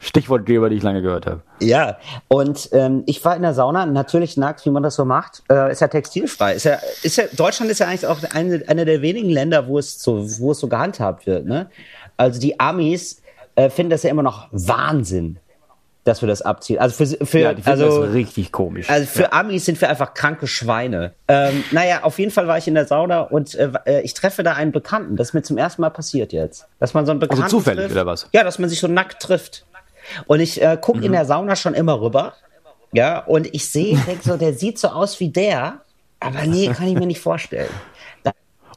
[0.00, 1.42] Stichwortgeber, die ich lange gehört habe.
[1.60, 5.42] Ja, und ähm, ich war in der Sauna, natürlich nackt, wie man das so macht.
[5.50, 6.54] Äh, ist ja textilfrei.
[6.54, 9.78] Ist ja, ist ja, Deutschland ist ja eigentlich auch eine, eine der wenigen Länder, wo
[9.78, 11.46] es so, wo es so gehandhabt wird.
[11.46, 11.68] Ne?
[12.16, 13.22] Also die Amis
[13.56, 15.38] äh, finden das ja immer noch Wahnsinn,
[16.08, 16.78] dass wir das abziehen.
[16.80, 18.90] Also für, für Ja, also, das richtig komisch.
[18.90, 21.12] Also für Amis sind wir einfach kranke Schweine.
[21.28, 24.42] Ähm, naja, auf jeden Fall war ich in der Sauna und äh, äh, ich treffe
[24.42, 25.16] da einen Bekannten.
[25.16, 26.66] Das ist mir zum ersten Mal passiert jetzt.
[26.80, 27.94] Dass man so einen Bekannten Also zufällig, trifft.
[27.94, 28.28] oder was?
[28.32, 29.64] Ja, dass man sich so nackt trifft.
[30.26, 31.04] Und ich äh, gucke Mhm.
[31.04, 32.32] in der Sauna schon immer rüber.
[32.92, 35.82] Ja, und ich sehe, denk so, der sieht so aus wie der.
[36.20, 37.68] Aber nee, kann ich mir nicht vorstellen.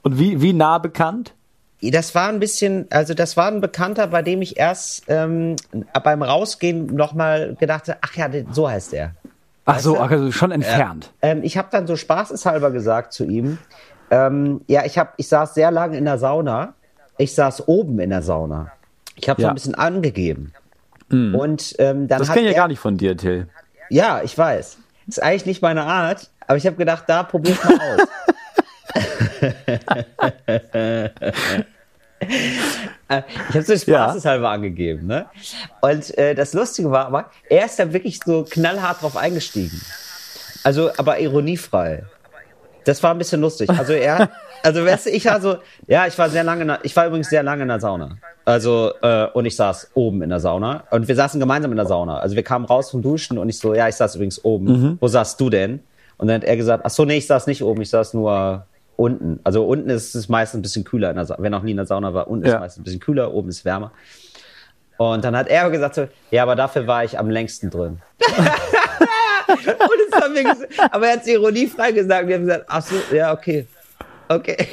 [0.04, 1.34] Und wie, wie nah bekannt?
[1.82, 5.56] Das war ein bisschen, also das war ein Bekannter, bei dem ich erst ähm,
[6.04, 9.16] beim Rausgehen nochmal gedacht habe, ach ja, so heißt er.
[9.66, 11.12] Ach so, also schon entfernt.
[11.24, 13.58] Ähm, ich habe dann so spaßeshalber gesagt zu ihm,
[14.12, 16.74] ähm, ja, ich, hab, ich saß sehr lange in der Sauna.
[17.18, 18.72] Ich saß oben in der Sauna.
[19.16, 19.52] Ich habe so Ja.
[19.52, 20.54] ein bisschen angegeben.
[21.10, 23.48] Und ähm, dann Das kenne ich ja gar nicht von dir, Till.
[23.90, 24.78] Ja, ich weiß.
[25.08, 28.08] Ist eigentlich nicht meine Art, aber ich habe gedacht, da probier's mal aus.
[33.10, 35.26] Äh, ich habe so spaßeshalber angegeben, ne?
[35.82, 39.82] Und äh, das Lustige war aber, er ist da wirklich so knallhart drauf eingestiegen.
[40.64, 42.04] Also, aber ironiefrei.
[42.86, 43.70] Das war ein bisschen lustig.
[43.70, 44.30] Also er,
[44.64, 45.58] also weißt du, ich also,
[45.88, 48.18] ja, ich war sehr lange, in ich war übrigens sehr lange in der Sauna.
[48.44, 51.86] Also äh, und ich saß oben in der Sauna und wir saßen gemeinsam in der
[51.86, 52.18] Sauna.
[52.18, 54.98] Also wir kamen raus vom Duschen und ich so, ja, ich saß übrigens oben.
[55.00, 55.82] Wo saßt du denn?
[56.18, 58.66] Und dann hat er gesagt, ach so, nee, ich saß nicht oben, ich saß nur
[58.96, 59.40] unten.
[59.44, 61.14] Also unten ist es meistens ein bisschen kühler.
[61.38, 62.56] Wer noch nie in der Sauna war, unten ist Ja.
[62.58, 63.92] es meistens ein bisschen kühler, oben ist wärmer.
[64.98, 68.02] Und dann hat er gesagt so, ja, aber dafür war ich am längsten drin.
[69.48, 72.28] Und es haben wir aber er hat es ironiefrei gesagt.
[72.28, 73.68] Wir haben gesagt, ach so, ja, okay.
[74.30, 74.68] Okay.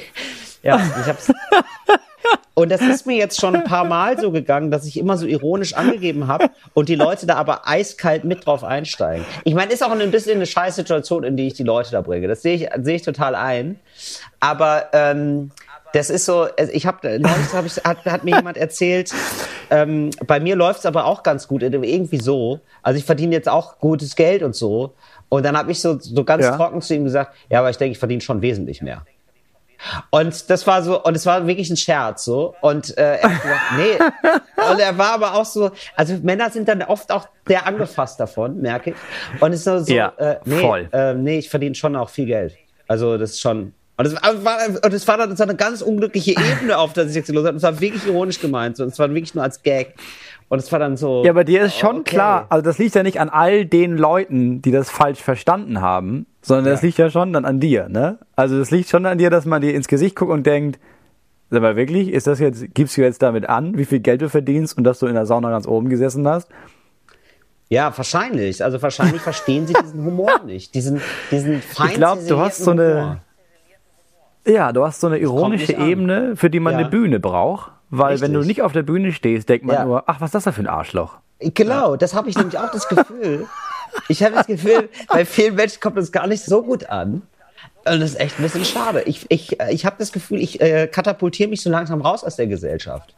[0.63, 1.33] Ja, ich hab's.
[2.55, 5.27] Und das ist mir jetzt schon ein paar Mal so gegangen, dass ich immer so
[5.27, 9.25] ironisch angegeben habe und die Leute da aber eiskalt mit drauf einsteigen.
[9.45, 12.01] Ich meine, ist auch ein bisschen eine scheiß Situation, in die ich die Leute da
[12.01, 12.27] bringe.
[12.27, 13.79] Das sehe ich, sehe ich total ein.
[14.41, 15.53] Aber ähm,
[15.93, 19.15] das ist so, also ich habe neulich hab ich, hat, hat mir jemand erzählt,
[19.71, 22.61] ähm, bei mir läuft's aber auch ganz gut, irgendwie so.
[22.83, 24.95] Also ich verdiene jetzt auch gutes Geld und so.
[25.29, 26.57] Und dann habe ich so, so ganz Ja.
[26.57, 29.05] trocken zu ihm gesagt, ja, aber ich denke, ich verdiene schon wesentlich mehr.
[30.11, 32.55] Und das war so, und es war wirklich ein Scherz, so.
[32.61, 34.71] Und äh, er hat gesagt, nee.
[34.71, 38.61] Und er war aber auch so, also Männer sind dann oft auch sehr angefasst davon,
[38.61, 38.97] merke ich.
[39.41, 40.89] Und es ist so, so Ja, äh, nee, voll.
[40.93, 42.57] Äh, nee, ich verdiene schon auch viel Geld.
[42.87, 43.75] Also das ist schon.
[43.97, 47.17] Und es war, und es war dann so eine ganz unglückliche Ebene, auf der sich
[47.17, 47.51] jetzt los hat.
[47.51, 48.79] Und es war wirklich ironisch gemeint.
[48.79, 49.95] Und es war wirklich nur als Gag.
[50.51, 51.25] Und es war dann so.
[51.25, 52.15] Ja, aber dir ist schon okay.
[52.15, 56.27] klar, also das liegt ja nicht an all den Leuten, die das falsch verstanden haben,
[56.41, 58.19] sondern das liegt ja schon dann an dir, ne?
[58.35, 60.79] Also das liegt schon an dir, dass man dir ins Gesicht guckt und denkt,
[61.51, 64.31] sag mal wirklich, ist das jetzt, gibst du jetzt damit an, wie viel Geld du
[64.31, 66.49] verdienst und dass du in der Sauna ganz oben gesessen hast?
[67.69, 68.65] Ja, wahrscheinlich.
[68.65, 70.75] Also wahrscheinlich verstehen sie diesen Humor nicht.
[70.75, 73.21] Diesen, diesen fein Ich glaube, du hast so eine, Humor.
[74.47, 75.75] ja, du hast so eine ironische.
[75.77, 76.79] Ebene, für die man Ja.
[76.81, 78.57] eine Bühne braucht, weil wenn du Richtig.
[78.59, 79.85] nicht auf der Bühne stehst, denkt man Ja.
[79.85, 81.17] nur, ach, was ist das da für ein Arschloch?
[81.41, 83.47] Genau, das habe ich nämlich auch das Gefühl.
[84.09, 87.23] Ich habe das Gefühl, bei vielen Menschen kommt das gar nicht so gut an.
[87.87, 89.03] Und das ist echt ein bisschen schade.
[89.07, 92.47] Ich, ich, ich habe das Gefühl, ich äh, katapultiere mich so langsam raus aus der
[92.47, 93.15] Gesellschaft.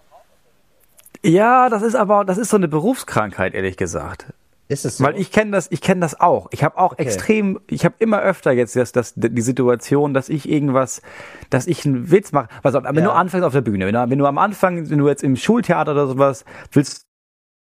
[1.22, 4.26] Ja, das ist aber, das ist so eine Berufskrankheit, ehrlich gesagt.
[4.70, 5.04] Ist es so?
[5.04, 6.46] Weil ich kenne das, ich kenne das auch.
[6.52, 10.48] Ich habe auch extrem, ich habe immer öfter jetzt das, das, die Situation, dass ich
[10.48, 11.02] irgendwas,
[11.50, 12.48] dass ich einen Witz mache.
[12.62, 12.90] Was, wenn Ja.
[13.02, 15.34] du anfängst auf der Bühne, wenn du, wenn du am Anfang, wenn du jetzt im
[15.34, 17.06] Schultheater oder sowas willst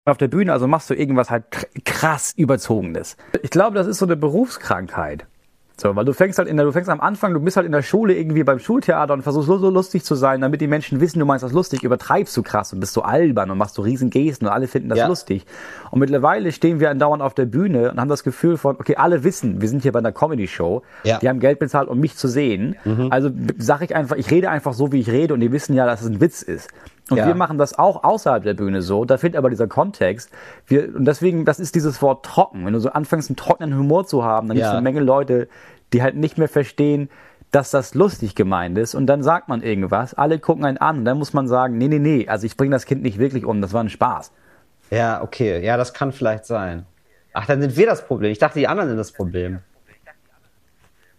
[0.04, 3.16] auf der Bühne, also machst du irgendwas halt kr- krass überzogenes.
[3.42, 5.26] Ich glaube, das ist so eine Berufskrankheit.
[5.80, 7.72] So, weil du fängst halt in der, du fängst am Anfang, du bist halt in
[7.72, 11.00] der Schule irgendwie beim Schultheater und versuchst so, so lustig zu sein, damit die Menschen
[11.00, 13.80] wissen, du meinst das lustig, übertreibst du krass und bist so albern und machst so
[13.82, 15.06] riesen Gesten und alle finden das Ja.
[15.06, 15.46] lustig.
[15.90, 19.24] Und mittlerweile stehen wir andauernd auf der Bühne und haben das Gefühl von, okay, alle
[19.24, 21.18] wissen, wir sind hier bei einer Comedy-Show, Ja.
[21.18, 22.76] die haben Geld bezahlt, um mich zu sehen.
[23.08, 25.86] Also sage ich einfach, ich rede einfach so, wie ich rede und die wissen ja,
[25.86, 26.68] dass es ein Witz ist.
[27.10, 27.26] Und Ja.
[27.26, 29.04] wir machen das auch außerhalb der Bühne so.
[29.04, 30.30] Da fehlt aber dieser Kontext.
[30.66, 32.64] Wir, und deswegen, das ist dieses Wort trocken.
[32.64, 34.78] Wenn du so anfängst, einen trockenen Humor zu haben, dann gibt es Ja.
[34.78, 35.48] eine Menge Leute,
[35.92, 37.10] die halt nicht mehr verstehen,
[37.50, 38.94] dass das lustig gemeint ist.
[38.94, 41.88] Und dann sagt man irgendwas, alle gucken einen an und dann muss man sagen, nee,
[41.88, 44.30] nee, nee, also ich bringe das Kind nicht wirklich um, das war ein Spaß.
[44.90, 45.64] Ja, okay.
[45.64, 46.86] Ja, das kann vielleicht sein.
[47.32, 48.30] Ach, dann sind wir das Problem.
[48.30, 49.58] Ich dachte, die anderen sind das Problem.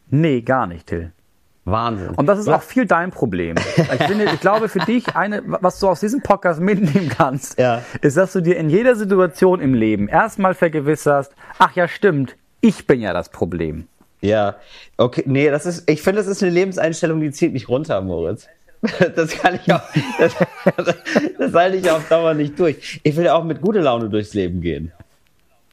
[0.09, 1.11] Nee, gar nicht, Till.
[1.65, 2.09] Wahnsinn.
[2.15, 3.55] Und das ist auch viel dein Problem.
[3.77, 7.83] Ich finde, ich glaube für dich eine, was du aus diesem Podcast mitnehmen kannst, Ja.
[8.01, 12.87] ist, dass du dir in jeder Situation im Leben erstmal vergewisserst, ach ja, stimmt, ich
[12.87, 13.87] bin ja das Problem.
[14.21, 14.55] Ja,
[14.97, 18.47] okay, nee, das ist, ich finde, das ist eine Lebenseinstellung, die zieht mich runter, Moritz.
[19.15, 19.81] Das kann ich auch,
[20.17, 20.35] das,
[21.37, 22.99] das halte ich auf Dauer nicht durch.
[23.03, 24.91] Ich will ja auch mit guter Laune durchs Leben gehen.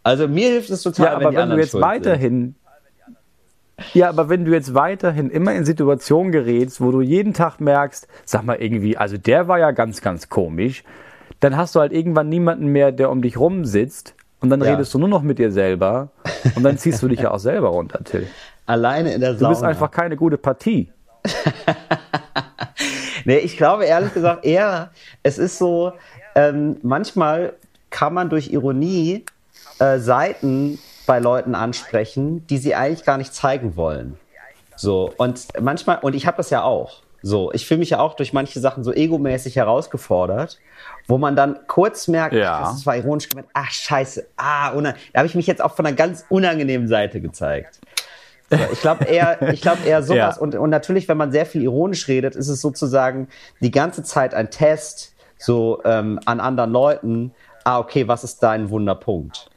[0.03, 2.55] Also mir hilft es total, Ja, aber wenn, wenn du jetzt schuld sind.
[3.95, 8.09] Ja, aber wenn du jetzt weiterhin immer in Situationen gerätst, wo du jeden Tag merkst,
[8.25, 10.85] sag mal irgendwie, also der war ja ganz, ganz komisch,
[11.41, 14.73] dann hast du halt irgendwann niemanden mehr, der um dich rum sitzt und dann Ja.
[14.73, 16.09] redest du nur noch mit dir selber
[16.57, 18.27] und dann ziehst du dich ja auch selber runter, Till.
[18.67, 19.51] Alleine in der Du Sauna.
[19.51, 20.89] bist einfach keine gute Partie.
[23.25, 24.91] Nee, ich glaube ehrlich gesagt eher,
[25.23, 25.93] es ist so,
[26.35, 27.55] ähm, manchmal
[27.91, 29.25] kann man durch Ironie
[29.81, 34.19] äh, Seiten bei Leuten ansprechen, die sie eigentlich gar nicht zeigen wollen.
[34.77, 37.03] So, und manchmal, und ich habe das ja auch.
[37.23, 40.59] So, ich fühle mich ja auch durch manche Sachen so egomäßig herausgefordert,
[41.09, 42.61] wo man dann kurz merkt, Ja.
[42.63, 45.87] ach, das war ironisch gemeint, ach scheiße, ah, da habe ich mich jetzt auch von
[45.87, 47.81] einer ganz unangenehmen Seite gezeigt.
[48.51, 50.37] So, ich glaube eher, ich glaube eher sowas.
[50.37, 50.43] Ja.
[50.43, 53.29] Und, und natürlich, wenn man sehr viel ironisch redet, ist es sozusagen
[53.61, 57.33] die ganze Zeit ein Test, so ähm, an anderen Leuten.
[57.65, 59.51] Ah, okay, was ist dein Wunderpunkt?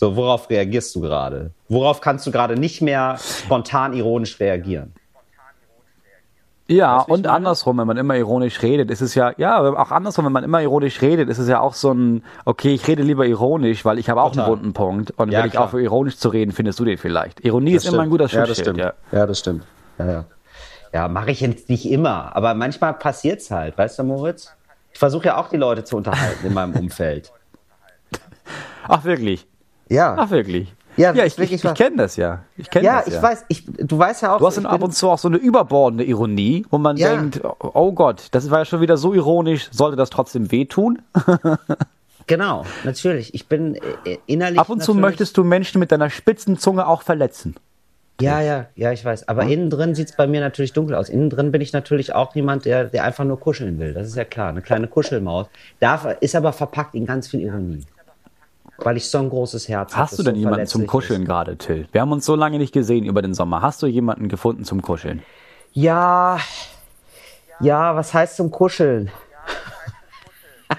[0.00, 1.50] So, worauf reagierst du gerade?
[1.68, 4.94] Worauf kannst du gerade nicht mehr spontan ironisch reagieren?
[6.68, 10.26] Ja, ich und andersrum, wenn man immer ironisch redet, ist es ja, ja, auch andersrum,
[10.26, 13.26] wenn man immer ironisch redet, ist es ja auch so ein, okay, ich rede lieber
[13.26, 14.44] ironisch, weil ich habe auch Total.
[14.44, 15.10] einen wunden Punkt.
[15.16, 15.64] Und Ja, wenn ich klar.
[15.64, 17.44] aufhöre, ironisch zu reden, findest du den vielleicht.
[17.44, 18.76] Ironie ist immer ein guter ja, das Schutzschild.
[18.76, 18.94] stimmt.
[19.10, 19.64] Ja, das stimmt.
[19.98, 20.24] Ja, ja.
[20.92, 24.54] ja mache ich jetzt nicht immer, aber manchmal passiert's halt, weißt du, Moritz?
[24.92, 27.32] Ich versuche ja auch die Leute zu unterhalten in meinem Umfeld.
[28.86, 29.47] Ach, wirklich?
[29.88, 30.16] Ja.
[30.18, 30.72] Ach, wirklich?
[30.96, 32.40] Ja, ja ich, ich, ich kenne das ja.
[32.56, 33.16] Ich kenne Ja, das ja.
[33.16, 34.38] ich weiß, ich, du weißt ja auch.
[34.38, 37.14] Du hast dann ab und zu auch so eine überbordende Ironie, wo man Ja.
[37.16, 41.00] denkt, oh, Gott, das war ja schon wieder so ironisch, sollte das trotzdem wehtun?
[42.28, 43.32] Genau, natürlich.
[43.32, 44.60] Ich bin äh, innerlich.
[44.60, 47.54] Ab und zu möchtest du Menschen mit deiner spitzen Zunge auch verletzen.
[48.20, 49.28] Ja, ja, ja, ich weiß.
[49.28, 51.08] Aber innen drin sieht's bei mir natürlich dunkel aus.
[51.08, 53.94] Innen drin bin ich natürlich auch jemand, der, der einfach nur kuscheln will.
[53.94, 54.50] Das ist ja klar.
[54.50, 55.46] Eine kleine Kuschelmaus.
[55.80, 57.84] Darf, ist aber verpackt in ganz viel Ironie.
[58.78, 60.02] Weil ich so ein großes Herz habe.
[60.02, 61.28] Hast du denn so jemanden zum Kuscheln ist.
[61.28, 61.88] gerade, Till?
[61.92, 63.60] Wir haben uns so lange nicht gesehen über den Sommer.
[63.60, 65.22] Hast du jemanden gefunden zum Kuscheln?
[65.72, 66.38] Ja,
[67.60, 69.10] ja, was heißt zum Kuscheln?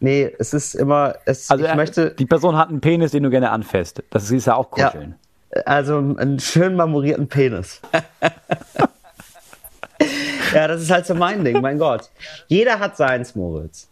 [0.00, 3.24] nee, es ist immer, es, Also ich äh, möchte, die Person hat einen Penis, den
[3.24, 4.02] du gerne anfasst.
[4.10, 4.90] Das ist ja auch Ja.
[4.90, 5.16] Kuscheln.
[5.64, 7.80] also einen schön marmorierten Penis.
[10.54, 12.10] ja, das ist halt so mein Ding, mein Gott.
[12.46, 13.87] Jeder hat seins, Moritz.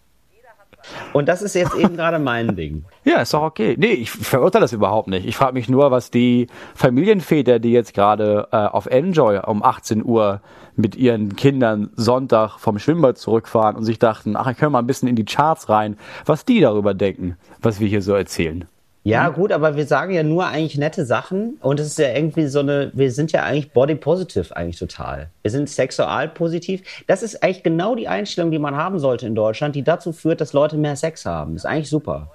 [1.13, 2.85] Und das ist jetzt eben gerade mein Ding.
[3.05, 3.77] Ja, ist doch okay.
[3.79, 5.27] Nee, ich verurteile das überhaupt nicht.
[5.27, 10.05] Ich frage mich nur, was die Familienväter, die jetzt gerade äh, auf Enjoy um 18
[10.05, 10.41] Uhr
[10.75, 14.89] mit ihren Kindern Sonntag vom Schwimmbad zurückfahren und sich dachten, ach, ich höre mal ein
[14.89, 18.67] bisschen in die Charts rein, was die darüber denken, was wir hier so erzählen.
[19.07, 22.49] Ja, gut, aber wir sagen ja nur eigentlich nette Sachen und es ist ja irgendwie
[22.49, 25.31] so eine, wir sind ja eigentlich body positive eigentlich total.
[25.43, 26.83] Wir sind sexual positiv.
[27.07, 30.41] Das ist eigentlich genau die Einstellung, die man haben sollte in Deutschland, die dazu führt,
[30.41, 31.55] dass Leute mehr Sex haben.
[31.55, 32.33] ist eigentlich super.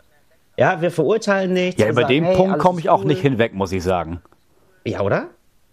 [0.55, 1.81] Ja, wir verurteilen nichts.
[1.81, 3.07] Ja, über sagen, den hey, Punkt komme ich auch cool.
[3.07, 4.21] nicht hinweg, muss ich sagen.
[4.85, 5.27] Ja, oder?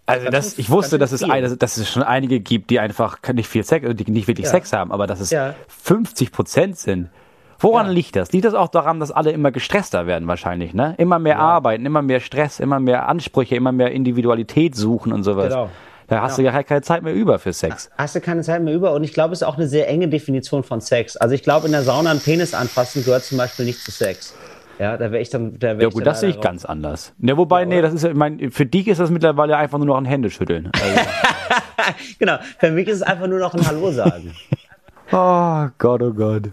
[0.06, 3.48] Also das, ich wusste, dass es, eine, dass es schon einige gibt, die einfach nicht
[3.48, 4.50] viel Sex, die nicht wirklich Ja.
[4.50, 5.54] Sex haben, aber dass es Ja.
[5.68, 7.10] 50 Prozent sind.
[7.60, 7.92] Woran Ja.
[7.92, 8.32] liegt das?
[8.32, 10.94] Liegt das auch daran, dass alle immer gestresster werden wahrscheinlich, ne?
[10.98, 15.48] Immer mehr arbeiten, immer mehr Stress, immer mehr Ansprüche, immer mehr Individualität suchen und sowas.
[15.48, 15.70] Genau.
[16.06, 17.90] Da hast du ja keine Zeit mehr über für Sex.
[17.98, 20.08] Hast du keine Zeit mehr über und ich glaube, es ist auch eine sehr enge
[20.08, 21.18] Definition von Sex.
[21.18, 24.34] Also ich glaube, in der Sauna einen Penis anfassen gehört zum Beispiel nicht zu Sex.
[24.78, 26.44] Ja, da wäre ich dann, da wär Ja gut, das sehe ich raus.
[26.44, 27.12] ganz anders.
[27.18, 29.88] Ja, wobei, nee, das ist ja, ich mein, für dich ist das mittlerweile einfach nur
[29.88, 30.70] noch ein Händeschütteln.
[30.72, 31.00] Also,
[32.18, 34.32] Genau, für mich ist es einfach nur noch ein Hallo sagen.
[35.12, 36.44] oh Gott, oh Gott.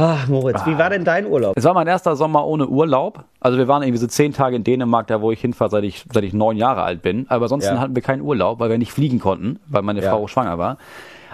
[0.00, 1.56] Ach, Moritz, wie war denn dein Urlaub?
[1.56, 3.24] Es war mein erster Sommer ohne Urlaub.
[3.40, 6.04] Also wir waren irgendwie so zehn Tage in Dänemark, da wo ich hinfahre, seit ich,
[6.12, 7.26] seit ich neun Jahre alt bin.
[7.28, 7.80] Aber ansonsten Ja.
[7.80, 10.10] hatten wir keinen Urlaub, weil wir nicht fliegen konnten, weil meine Ja.
[10.10, 10.78] Frau schwanger war.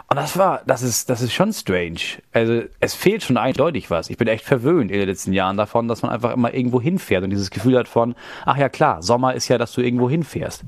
[0.09, 1.99] Und das war, das ist, das ist schon strange.
[2.33, 4.09] Also es fehlt schon eindeutig was.
[4.09, 7.23] Ich bin echt verwöhnt in den letzten Jahren davon, dass man einfach immer irgendwo hinfährt
[7.25, 8.15] und dieses Gefühl hat von,
[8.47, 10.63] ach ja klar, Sommer ist ja, dass du irgendwo hinfährst.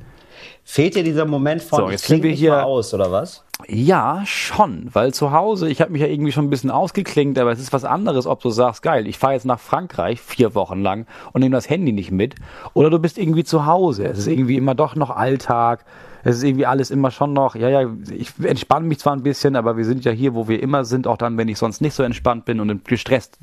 [0.64, 3.44] Fehlt dir dieser Moment von, So, ich jetzt kling sind wir hier- aus, oder was?
[3.66, 7.52] Ja, schon, weil zu Hause, ich habe mich ja irgendwie schon ein bisschen ausgeklingt, aber
[7.52, 10.82] es ist was anderes, ob du sagst, geil, ich fahre jetzt nach Frankreich vier Wochen
[10.82, 12.34] lang und nehme das Handy nicht mit,
[12.74, 14.04] oder du bist irgendwie zu Hause.
[14.04, 15.86] Es ist irgendwie immer doch noch Alltag,
[16.22, 19.56] es ist irgendwie alles immer schon noch, ja, ja, ich entspanne mich zwar ein bisschen,
[19.56, 21.94] aber wir sind ja hier, wo wir immer sind, auch dann, wenn ich sonst nicht
[21.94, 23.38] so entspannt bin und gestresst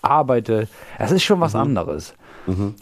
[0.00, 0.68] arbeite.
[0.98, 2.14] Es ist schon was anderes.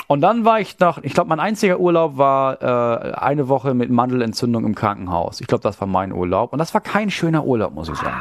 [0.07, 3.91] Und dann war ich noch, ich glaube, mein einziger Urlaub war äh, eine Woche mit
[3.91, 5.41] Mandelentzündung im Krankenhaus.
[5.41, 6.53] Ich glaube, das war mein Urlaub.
[6.53, 8.17] Und das war kein schöner Urlaub, muss ich sagen.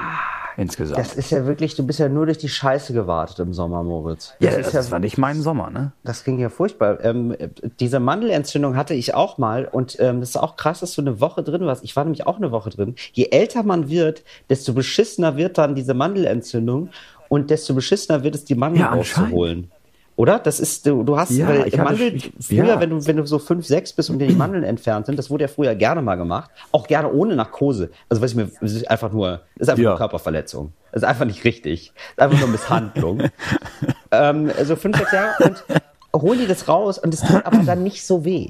[0.58, 0.97] Insgesamt.
[0.97, 4.34] Das ist ja wirklich, du bist ja nur durch die Scheiße gewartet im Sommer, Moritz.
[4.39, 5.91] ja, ist das, war nicht mein Sommer, ne?
[6.04, 7.04] Das ging ja furchtbar.
[7.04, 10.95] Ähm, äh, diese Mandelentzündung hatte ich auch mal und ähm, das ist auch krass, dass
[10.95, 11.84] du eine Woche drin warst.
[11.84, 12.95] Ich war nämlich auch eine Woche drin.
[13.13, 16.89] Je älter man wird, desto beschissener wird dann diese Mandelentzündung
[17.30, 19.69] und desto beschissener wird es, die Mandeln Ja, anscheinend.
[20.17, 20.39] Oder?
[20.39, 22.80] Das ist, du, du hast, Ja, weil hatte- Mandel, ich- früher, ja.
[22.82, 25.30] wenn du, wenn du so fünf, sechs bist und dir die Mandeln entfernt sind, das
[25.30, 26.49] wurde ja früher gerne mal gemacht.
[26.71, 27.91] Auch gerne ohne Narkose.
[28.10, 29.91] Also, was ich mir, das ist einfach nur, ist einfach Ja.
[29.91, 30.73] eine Körperverletzung.
[30.91, 31.93] Das ist einfach nicht richtig.
[32.15, 33.21] Das ist einfach nur Misshandlung.
[34.12, 37.84] ähm, also fünf, sechs Jahre und holen die das raus und es tut aber dann
[37.84, 38.49] nicht so weh.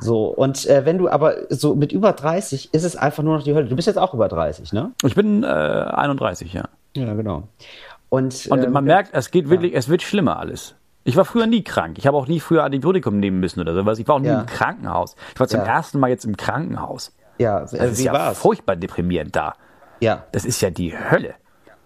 [0.00, 3.44] So, und äh, wenn du aber so mit über 30 ist es einfach nur noch
[3.44, 3.68] die Hölle.
[3.68, 4.90] Du bist jetzt auch über 30, ne?
[5.04, 6.64] Ich bin äh, 31, ja.
[6.96, 7.44] Ja, genau.
[8.08, 10.74] Und, Und ähm, man merkt, es geht wirklich, es wird schlimmer alles.
[11.04, 11.96] Ich war früher nie krank.
[11.98, 13.98] Ich habe auch nie früher Antibiotikum nehmen müssen oder sowas.
[13.98, 14.40] Ich war auch nie Ja.
[14.40, 15.16] im Krankenhaus.
[15.34, 15.66] Ich war zum Ja.
[15.66, 17.12] ersten Mal jetzt im Krankenhaus.
[17.38, 18.38] ja, Das äh, ist wie ja war's?
[18.38, 19.54] furchtbar deprimierend da.
[20.00, 21.34] Ja, Das ist ja die Hölle.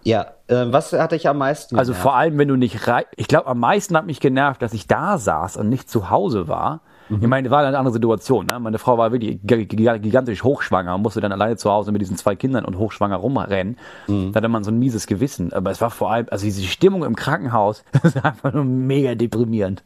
[0.03, 0.27] ja.
[0.47, 2.03] Äh, was hat dich am meisten Also genervt?
[2.03, 4.85] vor allem, wenn du nicht rei Ich glaube, am meisten hat mich genervt, dass ich
[4.85, 6.81] da saß und nicht zu Hause war.
[7.09, 7.21] Mhm.
[7.21, 8.47] Ich meine, es war eine andere Situation.
[8.47, 8.59] Ne?
[8.59, 12.01] Meine Frau war wirklich gi- gi- gigantisch hochschwanger und musste dann alleine zu Hause mit
[12.01, 13.77] diesen zwei Kindern und hochschwanger rumrennen.
[14.07, 14.31] Mhm.
[14.31, 15.53] Da hatte man so ein mieses Gewissen.
[15.53, 19.15] Aber es war vor allem, also diese Stimmung im Krankenhaus, das ist einfach nur mega
[19.15, 19.83] deprimierend.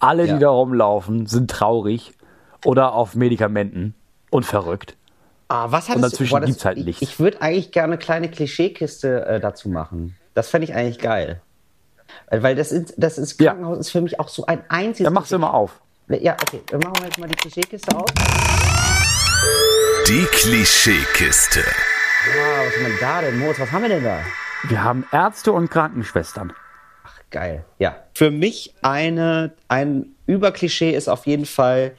[0.00, 0.34] Alle, Ja.
[0.34, 2.12] die da rumlaufen, sind traurig
[2.64, 3.94] oder auf Medikamenten
[4.30, 4.96] und verrückt.
[5.48, 7.02] Ah, was Und dazwischen das- gibt's halt ich- nichts.
[7.02, 10.14] Ich würde eigentlich gerne eine kleine Klischeekiste äh, dazu machen.
[10.34, 11.40] Das fände ich eigentlich geil.
[12.30, 13.52] Weil das ist, das ist Ja.
[13.52, 15.04] Krankenhaus ist für mich auch so ein einziges.
[15.04, 15.80] Dann machst du immer auf.
[16.08, 16.60] Ja, okay.
[16.66, 18.06] Dann machen wir jetzt mal die Klischeekiste auf.
[20.08, 21.60] Die Klischeekiste.
[21.60, 23.38] Ah, was haben wir denn da denn?
[23.38, 24.20] Moritz, was haben wir denn da?
[24.68, 26.52] Wir haben Ärzte und Krankenschwestern.
[27.30, 27.64] Geil.
[27.78, 27.96] Ja.
[28.14, 31.92] Für mich eine, ein Überklischee ist auf jeden Fall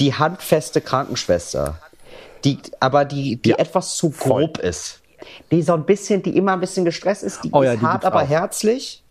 [0.00, 1.78] die handfeste Krankenschwester.
[2.44, 5.00] Die, aber die, die Ja, etwas zu grob ist.
[5.50, 7.86] Die so ein bisschen, die immer ein bisschen gestresst ist, die Oh ja, ist die
[7.86, 8.28] hart, aber auch.
[8.28, 9.02] herzlich.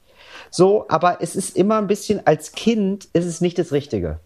[0.51, 4.19] So, aber es ist immer ein bisschen, als Kind ist es nicht das Richtige.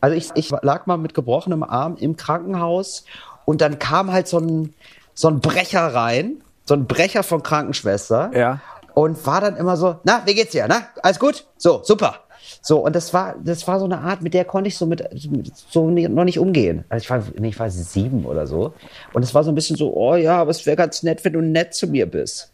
[0.00, 3.04] Also ich, ich lag mal mit gebrochenem Arm im Krankenhaus
[3.44, 4.74] und dann kam halt so ein,
[5.14, 8.60] so ein Brecher rein, so ein Brecher von Krankenschwester Ja.
[8.94, 11.46] und war dann immer so, na, wie geht's dir, na, alles gut?
[11.56, 12.20] So, super.
[12.60, 15.02] So, und das war, das war so eine Art, mit der konnte ich so mit,
[15.70, 16.84] so noch nicht umgehen.
[16.88, 18.74] Also ich war, nee, ich war sieben oder so.
[19.12, 21.32] Und es war so ein bisschen so, oh ja, aber es wäre ganz nett, wenn
[21.32, 22.50] du nett zu mir bist.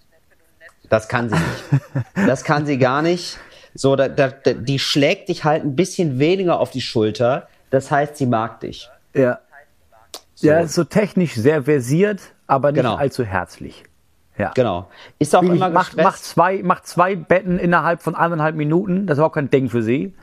[0.89, 1.83] Das kann sie nicht.
[2.27, 3.39] Das kann sie gar nicht.
[3.75, 7.49] So, da, da, die schlägt dich halt ein bisschen weniger auf die Schulter.
[7.71, 8.89] Das heißt, sie mag dich.
[9.15, 9.39] Ja.
[10.41, 12.95] Ja, ist so technisch sehr versiert, aber nicht Genau.
[12.97, 13.85] allzu herzlich.
[14.39, 14.53] Ja.
[14.55, 14.89] Genau.
[15.19, 19.07] Ist auch Wirklich, immer macht, macht, zwei, macht zwei Betten innerhalb von eineinhalb Minuten.
[19.07, 20.15] Das ist auch kein Ding für sie.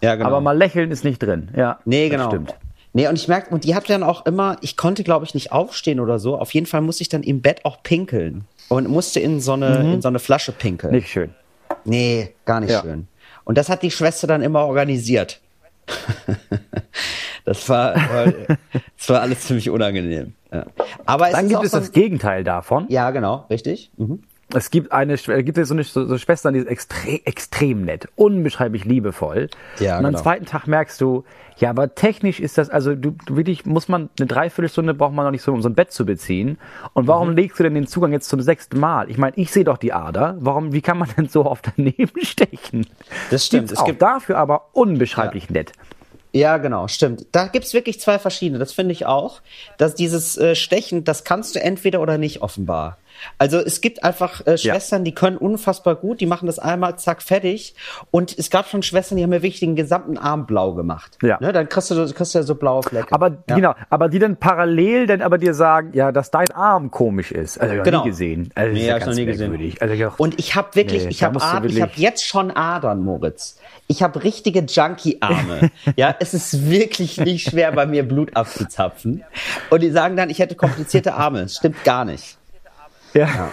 [0.00, 0.28] ja, genau.
[0.28, 1.50] Aber mal lächeln ist nicht drin.
[1.54, 2.28] Ja, Nee, genau.
[2.28, 2.54] stimmt.
[2.94, 5.52] Nee, und ich merke, und die hat dann auch immer, ich konnte, glaube ich, nicht
[5.52, 6.38] aufstehen oder so.
[6.38, 8.46] Auf jeden Fall musste ich dann im Bett auch pinkeln.
[8.68, 10.94] Und musste in so eine, in so eine Flasche pinkeln.
[10.94, 11.34] Nicht schön.
[11.86, 12.82] Nee, gar nicht Ja.
[12.82, 13.08] schön.
[13.44, 15.40] Und das hat die Schwester dann immer organisiert.
[17.44, 18.32] das war, war,
[18.96, 20.34] das war alles ziemlich unangenehm.
[20.52, 20.66] Ja.
[21.04, 22.86] Aber es Dann gibt es das Gegenteil davon.
[22.88, 23.90] Ja, genau, richtig.
[23.96, 24.22] Mhm.
[24.54, 28.08] Es gibt eine, Schw- gibt es so eine so, Schwestern, die ist extrem, extrem nett,
[28.14, 29.48] unbeschreiblich liebevoll.
[29.80, 30.22] Ja, und am genau.
[30.22, 31.24] zweiten Tag merkst du,
[31.56, 35.24] ja, aber technisch ist das, also du, du wirklich muss man eine Dreiviertelstunde braucht man
[35.24, 36.58] noch nicht so, um so ein Bett zu beziehen.
[36.92, 37.36] Und warum Mhm.
[37.36, 39.10] legst du denn den Zugang jetzt zum sechsten Mal?
[39.10, 40.36] Ich meine, ich sehe doch die Ader.
[40.38, 42.86] Warum, wie kann man denn so oft daneben stechen?
[43.30, 43.68] Das stimmt.
[43.68, 45.72] Gibt's Es gibt- dafür aber unbeschreiblich nett.
[46.32, 47.26] Ja, genau, stimmt.
[47.32, 48.58] Da gibt's wirklich zwei verschiedene.
[48.58, 49.40] Das finde ich auch.
[49.78, 52.98] Dass dieses äh, Stechen, das kannst du entweder oder nicht offenbar.
[53.38, 57.22] Also es gibt einfach äh, Schwestern, die können unfassbar gut, die machen das einmal, zack,
[57.22, 57.74] fertig.
[58.10, 61.18] Und es gab schon Schwestern, die haben mir wirklich den gesamten Arm blau gemacht.
[61.22, 61.38] Ja.
[61.40, 63.12] Ne, dann kriegst du, kriegst du ja so blaue Flecke.
[63.12, 63.54] Aber ja.
[63.56, 67.58] genau, aber die dann parallel dann aber dir sagen, ja, dass dein Arm komisch ist.
[67.60, 68.02] Also ich hab Genau.
[68.04, 68.50] nie gesehen.
[68.54, 69.76] Also, Nee, ja hab ich noch nie gesehen.
[69.80, 72.24] Also ich auch, Und ich habe wirklich, Nee, ich habe Adern, ich wirklich- habe jetzt
[72.26, 73.58] schon Adern, Moritz.
[73.88, 75.70] Ich habe richtige Junkie-Arme.
[75.96, 79.22] ja, es ist wirklich nicht schwer, bei mir Blut abzuzapfen.
[79.70, 81.42] Und die sagen dann, ich hätte komplizierte Arme.
[81.42, 82.36] Das stimmt gar nicht.
[83.16, 83.50] Ja.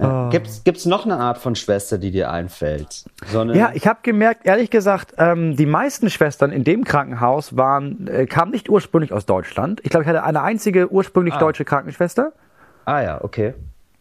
[0.30, 3.04] Gibt's, gibt's noch eine Art von Schwester, die dir einfällt?
[3.26, 8.08] So Ja, ich habe gemerkt, ehrlich gesagt, ähm, die meisten Schwestern in dem Krankenhaus waren,
[8.08, 9.80] äh, kamen nicht ursprünglich aus Deutschland.
[9.84, 12.32] Ich glaube, ich hatte eine einzige ursprünglich deutsche Krankenschwester.
[12.86, 13.54] ah ja, okay.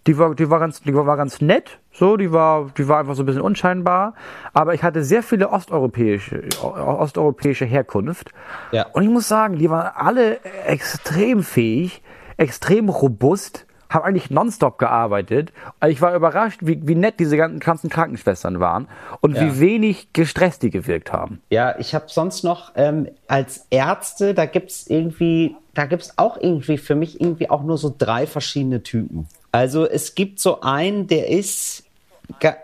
[0.07, 3.15] Die war, die war ganz, die war, ganz nett, so, die war, die war einfach
[3.15, 4.15] so ein bisschen unscheinbar.
[4.51, 8.31] Aber ich hatte sehr viele osteuropäische, osteuropäische Herkunft.
[8.73, 8.87] Ja.
[8.91, 12.01] Und ich muss sagen, die waren alle extrem fähig,
[12.37, 15.53] extrem robust, haben eigentlich nonstop gearbeitet.
[15.79, 18.87] Also Ich war überrascht, wie, wie nett diese ganzen, ganzen Krankenschwestern waren
[19.21, 19.41] und Ja.
[19.41, 21.41] wie wenig gestresst die gewirkt haben.
[21.51, 26.79] Ja, ich habe sonst noch ähm, als Ärzte, da gibt's irgendwie, da gibt's auch irgendwie
[26.79, 29.27] für mich irgendwie auch nur so drei verschiedene Typen.
[29.51, 31.83] Also es gibt so einen, der ist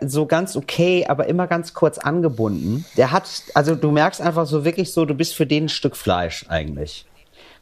[0.00, 2.84] so ganz okay, aber immer ganz kurz angebunden.
[2.96, 5.96] Der hat, also du merkst einfach so wirklich so, du bist für den ein Stück
[5.96, 7.06] Fleisch eigentlich.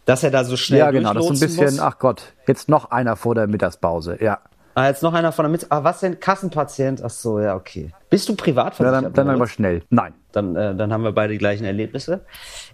[0.09, 1.81] Dass er da so schnell Ja, genau, das ist ein bisschen, muss.
[1.81, 4.39] ach Gott, jetzt noch einer vor der Mittagspause, ja.
[4.75, 5.67] Ah, jetzt noch einer von der Mitte.
[5.69, 6.19] Ah, was denn?
[6.19, 7.03] Kassenpatient?
[7.05, 7.93] Ach so, ja, okay.
[8.09, 9.83] Bist du privat Ja, dann, dann aber schnell.
[9.91, 10.15] Nein.
[10.39, 12.21] Dann, äh, dann haben wir beide die gleichen Erlebnisse.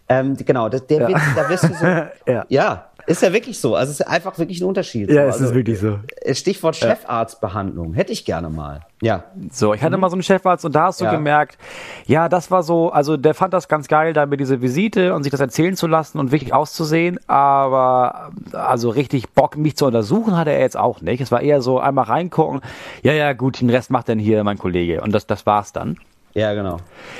[0.09, 1.87] Ähm, genau, das, der wird, da wirst du so.
[2.27, 2.45] Ja.
[2.49, 2.87] ja.
[3.07, 3.75] ist ja wirklich so.
[3.75, 5.11] Also es ist einfach wirklich ein Unterschied.
[5.11, 5.29] Ja, so.
[5.29, 5.99] es also, ist wirklich so.
[6.21, 7.95] äh, Stichwort Chefarztbehandlung.
[7.95, 8.81] Hätte ich gerne mal.
[9.03, 9.25] Ja.
[9.51, 11.11] So, ich hatte mal so einen Chefarzt und da hast du Ja.
[11.13, 11.59] gemerkt,
[12.07, 15.23] ja, das war so, also der fand das ganz geil, da mir diese Visite und
[15.25, 20.37] sich das erzählen zu lassen und wirklich auszusehen, aber also richtig Bock, mich zu untersuchen,
[20.37, 21.21] hatte er jetzt auch nicht.
[21.21, 22.61] Es war eher so einmal reingucken,
[23.03, 25.99] ja, ja, gut, den Rest macht dann hier mein Kollege und das, das war's dann.
[26.35, 26.79] Ja, genau.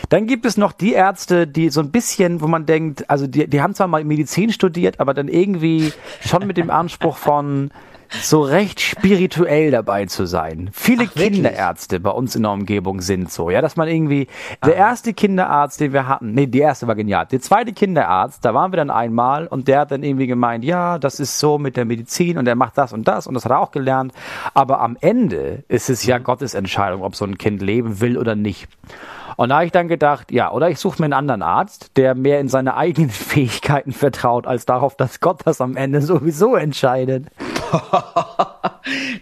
[0.09, 3.49] Dann gibt es noch die Ärzte, die so ein bisschen, wo man denkt, also die,
[3.49, 7.71] die haben zwar mal Medizin studiert, aber dann irgendwie schon mit dem Anspruch von
[8.23, 10.71] so recht spirituell dabei zu sein.
[10.73, 11.15] Viele Ach?
[11.15, 14.29] Kinderärzte bei uns in der Umgebung sind so, ja, dass man irgendwie,
[14.65, 17.27] der erste Kinderarzt, den wir hatten, nee, die erste war genial.
[17.27, 20.99] Der zweite Kinderarzt, da waren wir dann einmal und der hat dann irgendwie gemeint, ja,
[20.99, 23.53] das ist so mit der Medizin und er macht das und das und das hat
[23.53, 24.13] er auch gelernt.
[24.55, 28.35] Aber am Ende ist es ja Gottes Entscheidung, ob so ein Kind leben will oder
[28.37, 28.69] nicht.
[29.37, 32.15] Und da habe ich dann gedacht, ja, oder ich suche mir einen anderen Arzt, der
[32.15, 37.27] mehr in seine eigenen Fähigkeiten vertraut, als darauf, dass Gott das am Ende sowieso entscheidet.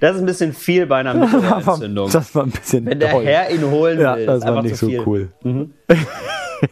[0.01, 2.11] Das ist ein bisschen viel bei einer Mittelohrentzündung.
[2.13, 3.25] Das war ein bisschen Wenn der doll.
[3.25, 5.03] Herr ihn holen will, Ja, ist das war einfach nicht so viel.
[5.07, 5.31] cool.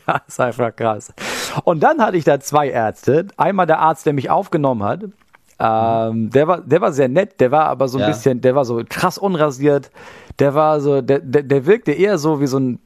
[0.06, 1.12] ja, ist einfach krass.
[1.64, 3.28] Und dann hatte ich da zwei Ärzte.
[3.36, 5.04] Einmal der Arzt, der mich aufgenommen hat.
[5.60, 8.08] Ähm, der war, der war sehr nett, der war aber so ein Ja.
[8.08, 9.90] bisschen, der war so krass unrasiert.
[10.38, 12.80] Der war so, der, der, der wirkte eher so wie so ein,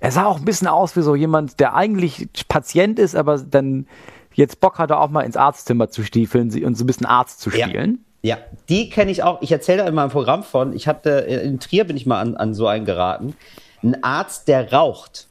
[0.00, 3.86] er sah auch ein bisschen aus wie so jemand, der eigentlich Patient ist, aber dann
[4.34, 7.50] jetzt Bock hatte, auch mal ins Arztzimmer zu stiefeln und so ein bisschen Arzt zu
[7.50, 8.04] spielen.
[8.22, 8.38] Ja,
[8.68, 9.42] die kenne ich auch.
[9.42, 10.74] Ich erzähle da in meinem Programm von.
[10.74, 13.34] Ich hatte in Trier bin ich mal an, an so einen geraten.
[13.82, 15.28] Ein Arzt, der raucht.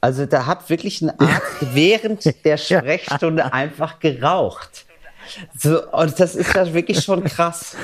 [0.00, 4.86] Also da hat wirklich ein Arzt während der Sprechstunde einfach geraucht.
[5.56, 7.76] So, und das ist ja wirklich schon krass,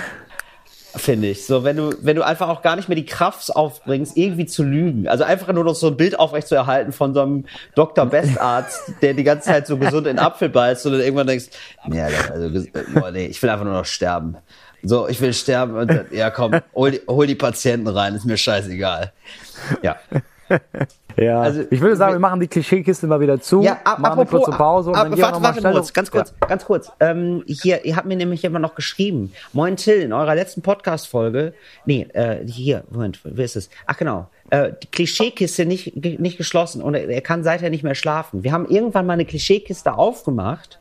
[0.98, 1.46] finde ich.
[1.46, 4.62] So, wenn du, wenn du einfach auch gar nicht mehr die Kraft aufbringst, irgendwie zu
[4.62, 5.08] lügen.
[5.08, 7.44] Also einfach nur noch so ein Bild aufrecht zu erhalten von so einem
[7.74, 8.06] Dr.
[8.06, 11.46] Bestarzt, der die ganze Zeit so gesund in Apfel beißt und dann irgendwann denkst,
[11.86, 14.36] nee, also, ges- boah, nee, ich will einfach nur noch sterben.
[14.82, 18.24] So, ich will sterben und dann, ja komm, hol die, hol die Patienten rein, ist
[18.26, 19.12] mir scheißegal.
[19.82, 19.96] Ja.
[21.20, 24.12] Ja, Also, ich würde sagen, wir machen die Klischeekiste mal wieder zu, Ja, ab, machen
[24.12, 26.64] eine apropos, kurze Pause und ab, dann gehen wir warte, warte, Moritz, ganz kurz, ganz
[26.64, 26.92] kurz.
[27.00, 29.32] Ähm, hier, ihr habt mir nämlich immer noch geschrieben.
[29.52, 31.54] Moin Till, in eurer letzten Podcast-Folge,
[31.86, 33.68] nee, äh, hier, Moment, wer ist es?
[33.86, 37.96] Ach genau, äh, die Klischeekiste nicht, nicht geschlossen und er, er kann seither nicht mehr
[37.96, 38.44] schlafen.
[38.44, 40.78] Wir haben irgendwann mal eine Klischeekiste aufgemacht.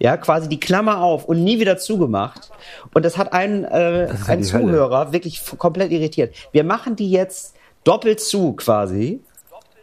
[0.00, 2.50] Ja, quasi die Klammer auf und nie wieder zugemacht.
[2.94, 4.64] Und das hat einen, äh, ja einen die Hölle.
[4.64, 6.34] Zuhörer wirklich komplett irritiert.
[6.52, 7.54] Wir machen die jetzt
[7.84, 9.20] doppelt zu quasi.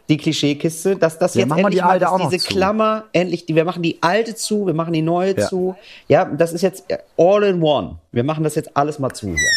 [0.08, 2.54] Die Klischeekiste, dass das Ja, jetzt endlich die mal, alte dass auch noch diese zu.
[2.54, 5.48] Klammer endlich, die, wir machen die alte zu, wir machen die neue Ja.
[5.48, 5.74] zu.
[6.06, 6.84] Ja, das ist jetzt
[7.16, 7.96] all in one.
[8.12, 9.48] Wir machen das jetzt alles mal zu hier.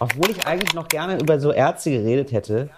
[0.00, 2.68] Obwohl ich eigentlich noch gerne über so Ärzte geredet hätte.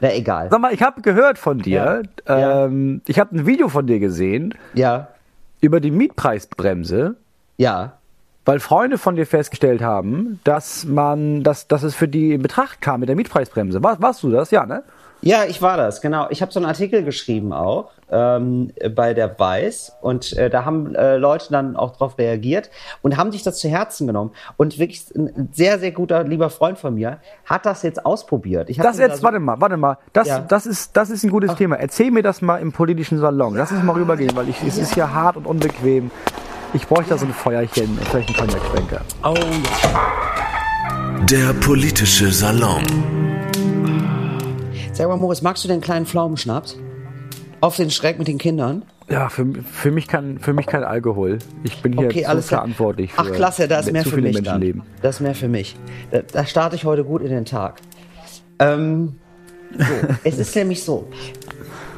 [0.00, 0.48] Na egal.
[0.50, 2.02] Sag mal, ich habe gehört von dir.
[2.26, 2.64] Ja.
[2.64, 5.08] ähm, ich habe ein Video von dir gesehen Ja,
[5.60, 7.16] über die Mietpreisbremse,
[7.58, 7.92] ja.
[8.50, 12.80] Weil Freunde von dir festgestellt haben, dass man, dass, dass es für die in Betracht
[12.80, 13.80] kam mit der Mietpreisbremse.
[13.80, 14.50] War, warst du das?
[14.50, 14.82] Ja, ne?
[15.22, 16.26] Ja, ich war das, genau.
[16.30, 17.90] Ich habe so einen Artikel geschrieben auch.
[18.10, 22.70] ähm, bei der Weiß und äh, da haben äh, Leute dann auch drauf reagiert
[23.02, 26.76] und haben sich das zu Herzen genommen und wirklich ein sehr, sehr guter, lieber Freund
[26.78, 28.68] von mir hat das jetzt ausprobiert.
[28.68, 29.98] Das ihm da jetzt, so- warte mal, warte mal.
[30.12, 30.40] Das, Ja.
[30.40, 31.76] das, ist, das ist ein gutes Thema.
[31.76, 33.54] Erzähl mir das mal im politischen Salon.
[33.54, 36.10] Lass uns mal rübergehen, weil ich, es ist hier hart und unbequem.
[36.72, 39.00] Ich bräuchte da so ein Feuerchen und vielleicht einen Cognac-Schwenker.
[39.24, 39.34] Oh,
[41.26, 42.84] Der politische Salon.
[44.92, 46.78] Sag mal, Moritz, magst du den kleinen Pflaumenschnaps?
[47.60, 48.84] Auf den Schreck mit den Kindern?
[49.08, 51.38] Ja, für, für, mich kein, für mich kein Alkohol.
[51.64, 52.60] Ich bin hier Okay, so alles klar.
[52.60, 54.82] verantwortlich für Ach, klasse, da ist mehr für mich dann.
[55.02, 55.74] Das ist mehr für mich.
[56.12, 57.80] Da, da starte ich heute gut in den Tag.
[58.60, 59.16] Ähm,
[59.76, 59.84] so,
[60.24, 61.08] es ist nämlich so.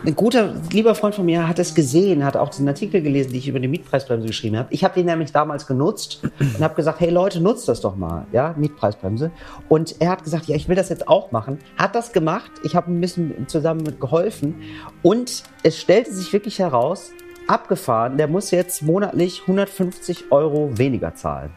[0.05, 3.39] Ein guter, lieber Freund von mir hat es gesehen, hat auch diesen Artikel gelesen, die
[3.39, 4.67] ich über die Mietpreisbremse geschrieben habe.
[4.73, 8.27] Ich habe den nämlich damals genutzt und habe gesagt, hey Leute, nutzt das doch mal,
[8.33, 9.31] ja, Mietpreisbremse.
[9.69, 11.59] Und er hat gesagt, ja, ich will das jetzt auch machen.
[11.77, 12.51] Hat das gemacht.
[12.65, 14.57] Ich habe ein bisschen zusammen mit geholfen
[15.03, 17.13] und es stellte sich wirklich heraus,
[17.47, 21.51] abgefahren, der muss jetzt monatlich 150 Euro weniger zahlen.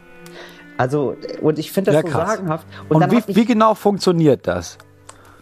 [0.78, 2.68] Also, und ich finde das Ja, so sagenhaft.
[2.90, 4.78] Und, dann wie, wie genau funktioniert das?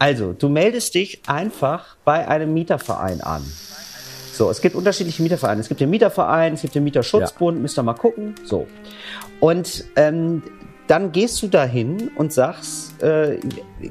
[0.03, 3.41] Also, du meldest dich einfach bei einem Mieterverein an.
[4.33, 5.61] So, es gibt unterschiedliche Mietervereine.
[5.61, 8.35] Es gibt den Mieterverein, es gibt den Mieterschutzbund, müsst ihr mal gucken.
[8.43, 8.67] So.
[9.39, 10.43] Und ähm,
[10.87, 13.37] dann gehst du dahin und sagst, äh,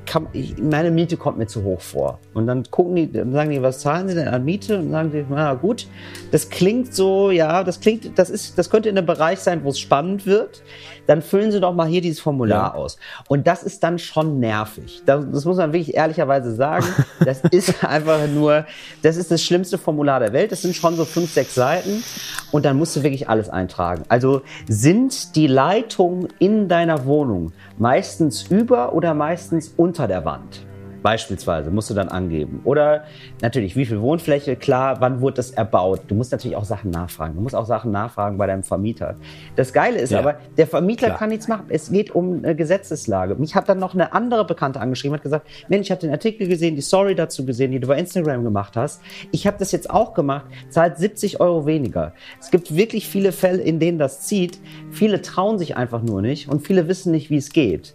[0.06, 2.18] kann, ich, meine Miete kommt mir zu hoch vor.
[2.32, 4.78] Und dann gucken die, dann sagen die, was zahlen sie denn an Miete?
[4.78, 5.86] Und sagen die, na gut,
[6.30, 9.68] das klingt so, ja, das klingt, das ist, das könnte in einem Bereich sein, wo
[9.68, 10.62] es spannend wird.
[11.06, 12.74] Dann füllen sie doch mal hier dieses Formular Ja.
[12.74, 12.96] aus.
[13.28, 15.02] Und das ist dann schon nervig.
[15.04, 16.86] Das, das muss man wirklich ehrlicherweise sagen.
[17.24, 18.66] Das ist einfach nur,
[19.02, 20.50] das ist das schlimmste Formular der Welt.
[20.50, 22.02] Das sind schon so fünf, sechs Seiten.
[22.50, 24.02] Und dann musst du wirklich alles eintragen.
[24.08, 30.64] Also sind die Leitungen in deiner Wohnung meistens über oder meistens unter der Wand?
[31.02, 32.60] Beispielsweise musst du dann angeben.
[32.62, 33.02] Oder
[33.40, 36.02] natürlich, wie viel Wohnfläche, klar, wann wurde das erbaut?
[36.06, 37.34] Du musst natürlich auch Sachen nachfragen.
[37.34, 39.16] Du musst auch Sachen nachfragen bei deinem Vermieter.
[39.56, 40.20] Das Geile ist Ja.
[40.20, 41.18] aber, der Vermieter Klar.
[41.18, 41.64] kann nichts machen.
[41.70, 43.34] Es geht um eine Gesetzeslage.
[43.34, 46.46] Mich hat dann noch eine andere Bekannte angeschrieben, hat gesagt, Mensch, ich habe den Artikel
[46.46, 49.02] gesehen, die Story dazu gesehen, die du bei Instagram gemacht hast.
[49.32, 52.12] Ich habe das jetzt auch gemacht, zahlt 70 Euro weniger.
[52.40, 54.60] Es gibt wirklich viele Fälle, in denen das zieht.
[54.92, 57.94] Viele trauen sich einfach nur nicht und viele wissen nicht, wie es geht.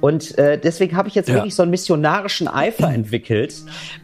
[0.00, 1.36] Und äh, deswegen habe ich jetzt Ja.
[1.36, 3.54] wirklich so einen missionarischen Eifer entwickelt,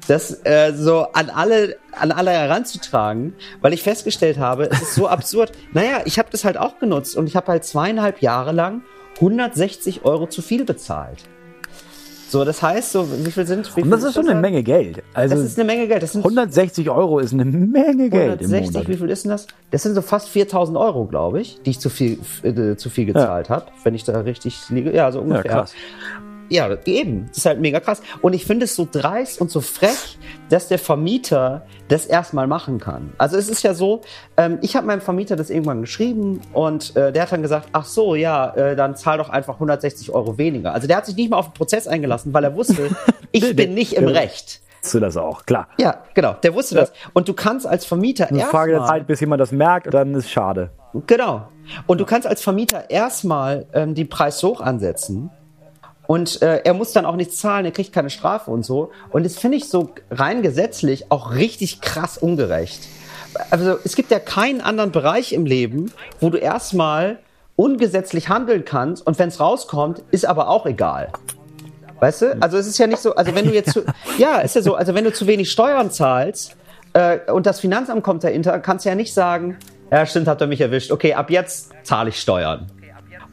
[0.09, 5.07] das äh, so an alle, an alle heranzutragen, weil ich festgestellt habe, es ist so
[5.17, 5.53] absurd.
[5.73, 8.83] Naja, ich habe das halt auch genutzt und ich habe halt zweieinhalb Jahre lang
[9.17, 11.19] 160 Euro zu viel bezahlt.
[12.35, 13.77] So, das heißt, so, wie viel sind?
[13.77, 14.41] Wie Und das ist schon eine?
[14.41, 15.05] Menge Geld.
[15.15, 16.03] Also Das ist eine Menge Geld.
[16.03, 18.89] Das sind 160 Euro ist eine Menge Geld im 160, Monat.
[18.89, 19.47] wie viel ist denn das?
[19.71, 23.07] Das sind so fast 4000 Euro, glaube ich, die ich zu viel, äh, zu viel
[23.07, 24.93] gezahlt habe, wenn ich da richtig liege.
[24.93, 25.45] Ja, so Ja, ungefähr.
[25.53, 25.75] krass.
[26.55, 27.27] Ja, eben.
[27.29, 28.01] Das ist halt mega krass.
[28.23, 30.19] Und ich finde es so dreist und so frech,
[30.51, 33.13] dass der Vermieter das erstmal machen kann.
[33.19, 34.03] Also es ist ja so,
[34.37, 37.87] ähm, ich habe meinem Vermieter das irgendwann geschrieben und äh, der hat dann gesagt, ach
[37.87, 40.73] so, ja, äh, dann zahl doch einfach 160 Euro weniger.
[40.73, 42.91] Also der hat sich nicht mal auf den Prozess eingelassen, weil er wusste,
[43.33, 44.61] ich bin nicht im Recht.
[44.93, 45.67] Du das auch, klar.
[45.81, 46.93] Ja, genau, der wusste das.
[47.15, 49.95] Und du kannst als Vermieter Eine Frage der erstmal- Zeit, bis jemand das merkt, und
[49.95, 50.71] dann ist schade.
[51.07, 51.49] Genau.
[51.87, 55.31] Und du kannst als Vermieter erstmal ähm, den Preis hoch ansetzen.
[56.07, 58.91] Und äh, er muss dann auch nichts zahlen, er kriegt keine Strafe und so.
[59.11, 62.89] Und das finde ich so rein gesetzlich auch richtig krass ungerecht.
[63.51, 67.19] Also es gibt ja keinen anderen Bereich im Leben, wo du erstmal
[67.57, 71.11] ungesetzlich handeln kannst und wenn es rauskommt, ist aber auch egal.
[72.01, 72.43] Weißt du?
[72.43, 73.85] Also es ist ja nicht so, also wenn du jetzt, zu,
[74.19, 76.57] ja, ist ja so, also wenn du zu wenig Steuern zahlst
[76.93, 79.57] äh, und das Finanzamt kommt dahinter, kannst du ja nicht sagen,
[79.91, 82.71] ja stimmt, habt ihr mich erwischt, okay, ab jetzt zahle ich Steuern.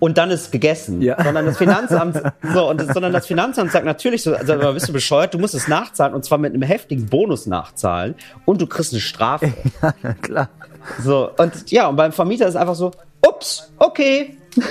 [0.02, 1.00] Und dann ist gegessen.
[1.04, 1.24] Ja.
[1.24, 2.20] Sondern das Finanzamt,
[2.56, 5.54] so, und das, sondern das Finanzamt sagt natürlich so, also bist du bescheuert, du musst
[5.54, 9.54] es nachzahlen und zwar mit einem heftigen Bonus nachzahlen und du kriegst eine Strafe.
[10.24, 10.50] klar.
[11.04, 12.92] So, und ja, und beim Vermieter ist einfach so,
[13.24, 14.38] ups, okay.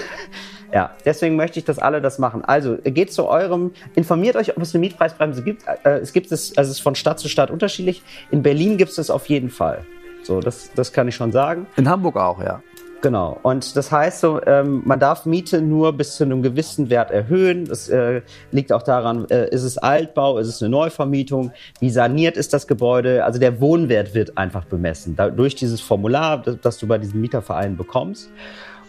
[0.72, 2.45] Ja, deswegen möchte ich, dass alle das machen.
[2.45, 5.64] Also geht zu eurem, informiert euch, ob es eine Mietpreisbremse gibt.
[5.66, 8.05] Äh, es gibt es, also es ist von Stadt zu Stadt unterschiedlich.
[8.31, 9.85] In Berlin gibt es das auf jeden Fall.
[10.22, 11.66] So, das, das kann ich schon sagen.
[11.76, 12.62] In Hamburg auch, ja.
[13.03, 13.38] Genau.
[13.42, 17.64] Und das heißt so, ähm, man darf Miete nur bis zu einem gewissen Wert erhöhen.
[17.64, 18.20] Das äh,
[18.53, 22.66] liegt auch daran, äh, ist es Altbau, ist es eine Neuvermietung, wie saniert ist das
[22.66, 23.24] Gebäude.
[23.24, 27.22] Also der Wohnwert wird einfach bemessen da, durch dieses Formular, das, das du bei diesem
[27.22, 28.30] Mieterverein bekommst.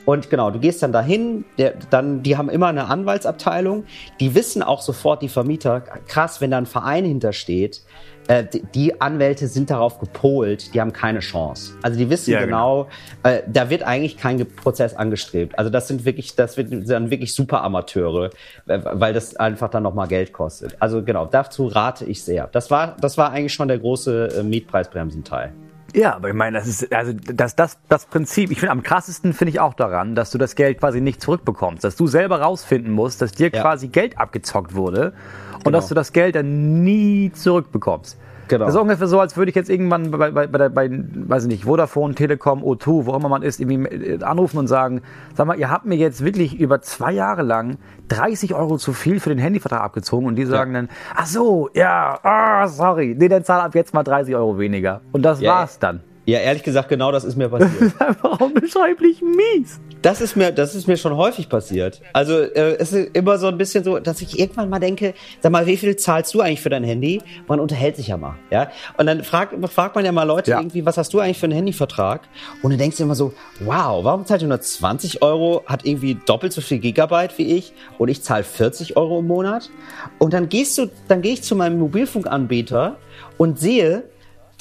[0.03, 3.85] Und genau, du gehst dann dahin, der, dann, die haben immer eine Anwaltsabteilung,
[4.19, 7.83] die wissen auch sofort, die Vermieter, krass, wenn da ein Verein hintersteht,
[8.31, 11.73] äh, die, Anwälte sind darauf gepolt, die haben keine Chance.
[11.81, 12.87] Also die wissen Ja, genau,
[13.23, 15.59] äh, da wird eigentlich kein Prozess angestrebt.
[15.59, 18.29] Also das sind wirklich, das wird, sind dann wirklich super Amateure,
[18.67, 20.77] äh, weil das einfach dann nochmal Geld kostet.
[20.79, 22.47] Also genau, dazu rate ich sehr.
[22.53, 25.51] Das war, das war eigentlich schon der große äh, Mietpreisbremsenteil.
[25.93, 29.33] Ja, aber ich meine, das ist, also das, das, das Prinzip, ich finde am krassesten
[29.33, 32.91] finde ich auch daran, dass du das Geld quasi nicht zurückbekommst, dass du selber rausfinden
[32.91, 33.61] musst, dass dir Ja.
[33.61, 35.13] quasi Geld abgezockt wurde
[35.55, 35.77] und Genau.
[35.77, 38.17] dass du das Geld dann nie zurückbekommst.
[38.51, 38.65] Genau.
[38.65, 41.49] Das ist ungefähr so, als würde ich jetzt irgendwann bei, bei, bei, bei weiß ich
[41.49, 45.57] nicht, Vodafone, Telekom, O2, wo immer man ist, irgendwie äh, anrufen und sagen, sag mal,
[45.57, 47.77] ihr habt mir jetzt wirklich über zwei Jahre lang
[48.09, 52.19] 30 Euro zu viel für den Handyvertrag abgezogen und die sagen dann, ach so, ja,
[52.23, 54.99] ah, sorry, nee, dann zahl ab jetzt mal 30 Euro weniger.
[55.13, 56.01] Und das Ja, war's dann.
[56.31, 57.93] Ja, ehrlich gesagt, genau das ist mir passiert.
[57.99, 59.81] Einfach unbeschreiblich mies.
[60.01, 62.01] Das ist mir, das ist mir schon häufig passiert.
[62.13, 65.51] Also äh, es ist immer so ein bisschen so, dass ich irgendwann mal denke, sag
[65.51, 67.21] mal, wie viel zahlst du eigentlich für dein Handy?
[67.47, 68.71] Man unterhält sich ja mal, ja.
[68.97, 70.59] Und dann fragt, fragt man ja mal Leute Ja.
[70.59, 72.21] irgendwie, was hast du eigentlich für einen Handyvertrag?
[72.63, 76.15] Und dann denkst du immer so, wow, warum zahlt ihr nur 20 Euro, hat irgendwie
[76.25, 79.69] doppelt so viel Gigabyte wie ich und ich zahle 40 Euro im Monat?
[80.17, 82.95] Und dann gehst du, dann gehe ich zu meinem Mobilfunkanbieter
[83.37, 84.03] und sehe,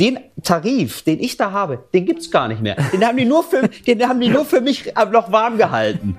[0.01, 2.77] den Tarif, den ich da habe, den gibt's gar nicht mehr.
[2.93, 6.19] Den haben die nur für, den haben die nur für mich noch warm gehalten.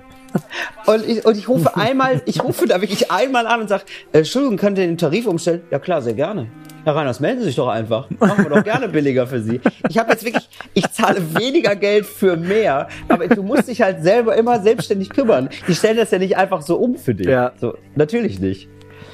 [0.86, 4.20] Und ich, und ich rufe einmal, ich rufe da wirklich einmal an und sage, äh,
[4.20, 5.62] Entschuldigung, könnt ihr den Tarif umstellen?
[5.72, 6.48] Ja klar, sehr gerne.
[6.84, 8.10] Herr Reiners, melden Sie sich doch einfach.
[8.20, 9.60] Machen wir doch gerne billiger für Sie.
[9.90, 14.04] Ich habe jetzt wirklich, ich zahle weniger Geld für mehr, aber du musst dich halt
[14.04, 15.50] selber immer selbstständig kümmern.
[15.68, 17.28] Die stellen das ja nicht einfach so um für dich.
[17.28, 17.52] Ja.
[17.60, 18.68] So, natürlich nicht.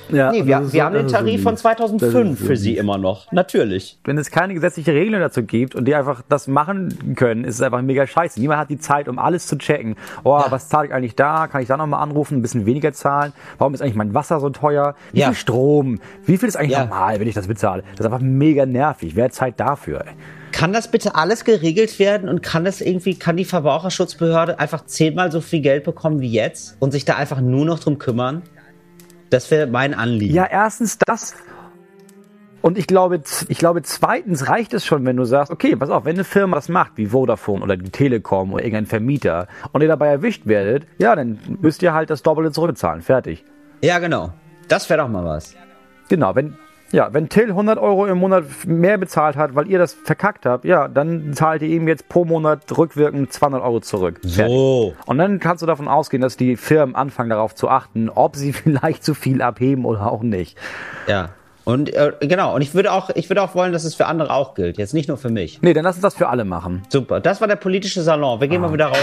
[0.09, 1.61] Ja, Nee, wir, ist wir haben den das ist so Tarif von mies.
[1.63, 3.31] Das 2005 ist so für Sie immer noch.
[3.31, 3.99] Natürlich.
[4.05, 7.61] Wenn es keine gesetzliche Regelung dazu gibt und die einfach das machen können, ist es
[7.61, 8.39] einfach mega scheiße.
[8.39, 9.95] Niemand hat die Zeit, um alles zu checken.
[10.23, 10.45] Oh, Ja.
[10.49, 11.47] was zahle ich eigentlich da?
[11.47, 12.37] Kann ich da nochmal anrufen?
[12.37, 13.33] Ein bisschen weniger zahlen?
[13.57, 14.95] Warum ist eigentlich mein Wasser so teuer?
[15.11, 15.27] Wie Ja.
[15.27, 15.99] viel Strom?
[16.25, 16.85] Wie viel ist eigentlich Ja.
[16.85, 17.83] normal, wenn ich das bezahle?
[17.91, 19.15] Das ist einfach mega nervig.
[19.15, 20.01] Wer hat Zeit dafür?
[20.05, 20.13] Ey?
[20.53, 25.31] Kann das bitte alles geregelt werden und kann das irgendwie, kann die Verbraucherschutzbehörde einfach zehnmal
[25.31, 28.41] so viel Geld bekommen wie jetzt und sich da einfach nur noch drum kümmern?
[29.29, 30.33] Das wäre mein Anliegen.
[30.33, 31.35] Ja, erstens das.
[32.61, 36.05] Und ich glaube, ich glaube, zweitens reicht es schon, wenn du sagst, okay, pass auf,
[36.05, 39.87] wenn eine Firma das macht, wie Vodafone oder die Telekom oder irgendein Vermieter, und ihr
[39.87, 43.01] dabei erwischt werdet, ja, dann müsst ihr halt das Doppelte zurückzahlen.
[43.01, 43.45] Fertig.
[43.81, 44.33] Ja, genau.
[44.67, 45.55] Das wäre doch mal was.
[46.09, 46.57] Genau, wenn,
[46.91, 50.65] ja, wenn Till 100 Euro im Monat mehr bezahlt hat, weil ihr das verkackt habt,
[50.65, 54.19] ja, dann zahlt ihr ihm jetzt pro Monat rückwirkend 200 Euro zurück.
[54.23, 54.93] So.
[55.05, 58.53] Und dann kannst du davon ausgehen, dass die Firmen anfangen darauf zu achten, ob sie
[58.53, 60.57] vielleicht zu viel abheben oder auch nicht.
[61.07, 61.29] Ja.
[61.65, 64.31] Und äh, genau, und ich würde auch, ich würde auch wollen, dass es für andere
[64.31, 64.77] auch gilt.
[64.77, 65.61] Jetzt nicht nur für mich.
[65.61, 66.83] Nee, dann lass uns das für alle machen.
[66.87, 67.19] Super.
[67.19, 68.39] Das war der politische Salon.
[68.39, 68.97] Wir gehen mal wieder raus.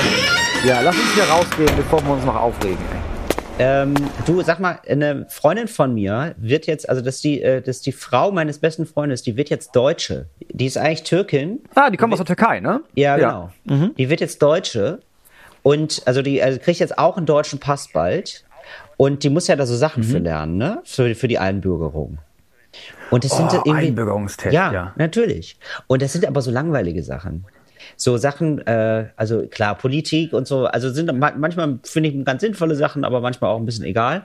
[0.66, 2.78] Ja, lass uns hier rausgehen, bevor wir uns noch aufregen.
[2.78, 3.13] Ey.
[3.58, 3.94] Ähm,
[4.26, 7.76] du, sag mal, eine Freundin von mir wird jetzt, also das ist die, äh, das
[7.76, 10.26] ist die Frau meines besten Freundes, die wird jetzt Deutsche.
[10.50, 11.60] Die ist eigentlich Türkin.
[11.74, 12.80] Ah, die kommen aus der Türkei, ne?
[12.94, 13.52] Ja, genau.
[13.96, 14.98] Die wird jetzt Deutsche
[15.62, 18.44] und also die also kriegt jetzt auch einen deutschen Pass bald
[18.96, 20.80] und die muss ja da so Sachen für lernen, ne?
[20.84, 22.18] Für, für die Einbürgerung.
[23.10, 24.92] Und das sind Oh, irgendwie Einbürgerungstest, ja, ja.
[24.96, 25.56] natürlich.
[25.86, 27.44] Und das sind aber so langweilige Sachen.
[27.96, 32.40] So Sachen, äh, also klar, Politik und so, also sind ma- manchmal finde ich ganz
[32.40, 34.24] sinnvolle Sachen, aber manchmal auch ein bisschen egal.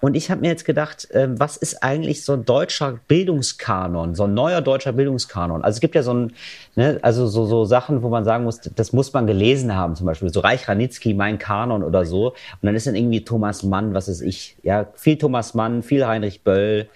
[0.00, 4.24] Und ich habe mir jetzt gedacht, ähm, was ist eigentlich so ein deutscher Bildungskanon, so
[4.24, 5.64] ein neuer deutscher Bildungskanon?
[5.64, 6.32] Also es gibt ja so ein,
[6.74, 10.06] ne, also so, so Sachen, wo man sagen muss, das muss man gelesen haben, zum
[10.06, 12.28] Beispiel so Reich Ranitzky, mein Kanon oder so.
[12.28, 16.06] Und dann ist dann irgendwie Thomas Mann, was ist ich, ja, viel Thomas Mann, viel
[16.06, 16.88] Heinrich Böll,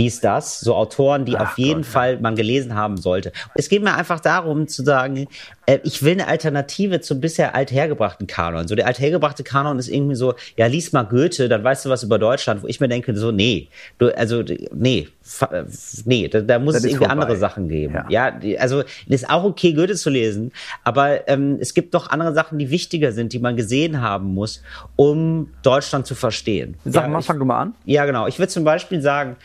[0.00, 3.32] dies, das, so Autoren, die auf jeden Fall man gelesen haben sollte.
[3.54, 5.26] Es geht mir einfach darum zu sagen,
[5.66, 8.66] äh, ich will eine Alternative zum bisher althergebrachten Kanon.
[8.66, 12.02] So der althergebrachte Kanon ist irgendwie so, ja, lies mal Goethe, dann weißt du was
[12.02, 14.42] über Deutschland, wo ich mir denke, so, nee, du, also,
[14.72, 15.08] nee,
[15.50, 15.64] äh,
[16.06, 17.12] nee, da, da muss Das es irgendwie vorbei.
[17.22, 17.94] andere Sachen geben.
[18.08, 18.30] Ja.
[18.30, 20.50] Ja, also, ist auch okay, Goethe zu lesen,
[20.82, 24.62] aber ähm, es gibt doch andere Sachen, die wichtiger sind, die man gesehen haben muss,
[24.96, 26.76] um Deutschland zu verstehen.
[26.86, 27.74] Sag ja, mal, ich- fang du mal an.
[27.84, 28.26] ja, genau.
[28.26, 29.36] Ich würde zum Beispiel sagen,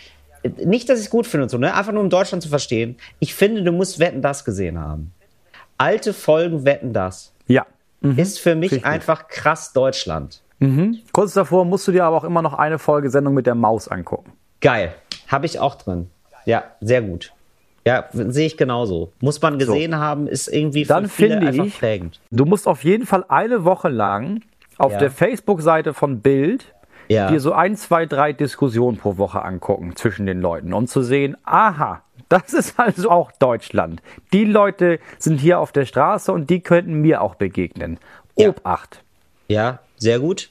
[0.64, 1.74] nicht, dass ich es gut finde und so, ne?
[1.74, 2.96] einfach nur um Deutschland zu verstehen.
[3.20, 5.12] Ich finde, du musst Wetten das gesehen haben.
[5.78, 7.66] Alte Folgen Wetten das Ja.
[8.02, 8.86] ist für mich Richtig.
[8.86, 10.42] einfach krass Deutschland.
[11.12, 13.88] Kurz davor musst du dir aber auch immer noch eine Folge Sendung mit der Maus
[13.88, 14.32] angucken.
[14.62, 14.96] Geil.
[15.28, 16.10] Habe ich auch drin.
[16.46, 17.34] Ja, sehr gut.
[17.86, 19.12] Ja, sehe ich genauso.
[19.20, 22.20] Muss man gesehen haben, ist irgendwie für Dann viele finde einfach ich- prägend.
[22.32, 24.42] Du musst auf jeden Fall eine Woche lang
[24.78, 24.98] auf Ja.
[25.00, 26.74] der Facebook-Seite von Bild
[27.08, 27.30] Ja.
[27.30, 31.38] dir so ein, zwei, drei Diskussionen pro Woche angucken zwischen den Leuten, um zu sehen,
[31.44, 34.02] aha, das ist also auch Deutschland.
[34.34, 38.00] Die Leute sind hier auf der Straße und die könnten mir auch begegnen.
[38.36, 38.50] Ja.
[38.50, 39.02] Obacht.
[39.48, 40.50] Ja, sehr gut.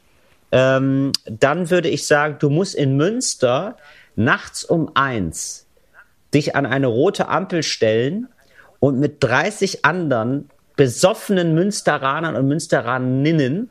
[0.53, 3.77] Ähm, dann würde ich sagen, du musst in Münster
[4.15, 5.67] nachts um eins
[6.33, 8.29] dich an eine rote Ampel stellen
[8.81, 13.71] und mit 30 anderen besoffenen Münsteranern und Münsteraninnen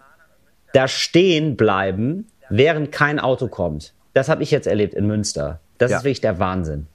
[0.74, 3.94] da stehen bleiben, während kein Auto kommt.
[4.14, 5.60] Das habe ich jetzt erlebt in Münster.
[5.78, 5.98] Das Ja.
[5.98, 6.88] ist wirklich der Wahnsinn.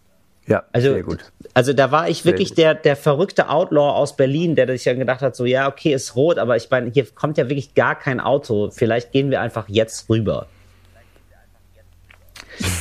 [0.46, 1.30] Ja, Also, sehr gut.
[1.52, 5.20] also da war ich wirklich der, der verrückte Outlaw aus Berlin, der sich dann gedacht
[5.20, 8.18] hat, so ja, okay, ist rot, aber ich meine, hier kommt ja wirklich gar kein
[8.18, 8.70] Auto.
[8.70, 10.46] Vielleicht gehen wir einfach jetzt rüber.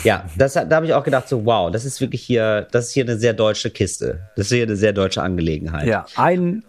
[0.03, 2.91] Ja, das, da habe ich auch gedacht, so wow, das ist wirklich hier, das ist
[2.93, 4.21] hier eine sehr deutsche Kiste.
[4.35, 5.87] Das ist hier eine sehr deutsche Angelegenheit.
[5.87, 6.63] Ja, ein,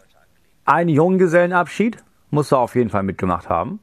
[0.65, 1.97] ein Junggesellenabschied
[2.31, 3.79] musst du auf jeden Fall mitgemacht haben.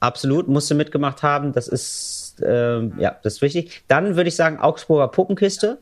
[0.00, 1.52] Absolut, musste mitgemacht haben.
[1.52, 3.82] Das ist, ähm, ja, das ist wichtig.
[3.88, 5.78] Dann würde ich sagen, Augsburger Puppenkiste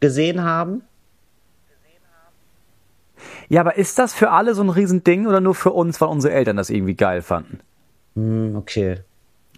[0.00, 0.82] gesehen haben.
[3.48, 6.34] Ja, aber ist das für alle so ein Riesending oder nur für uns, weil unsere
[6.34, 7.60] Eltern das irgendwie geil fanden?
[8.14, 9.00] Hm, okay.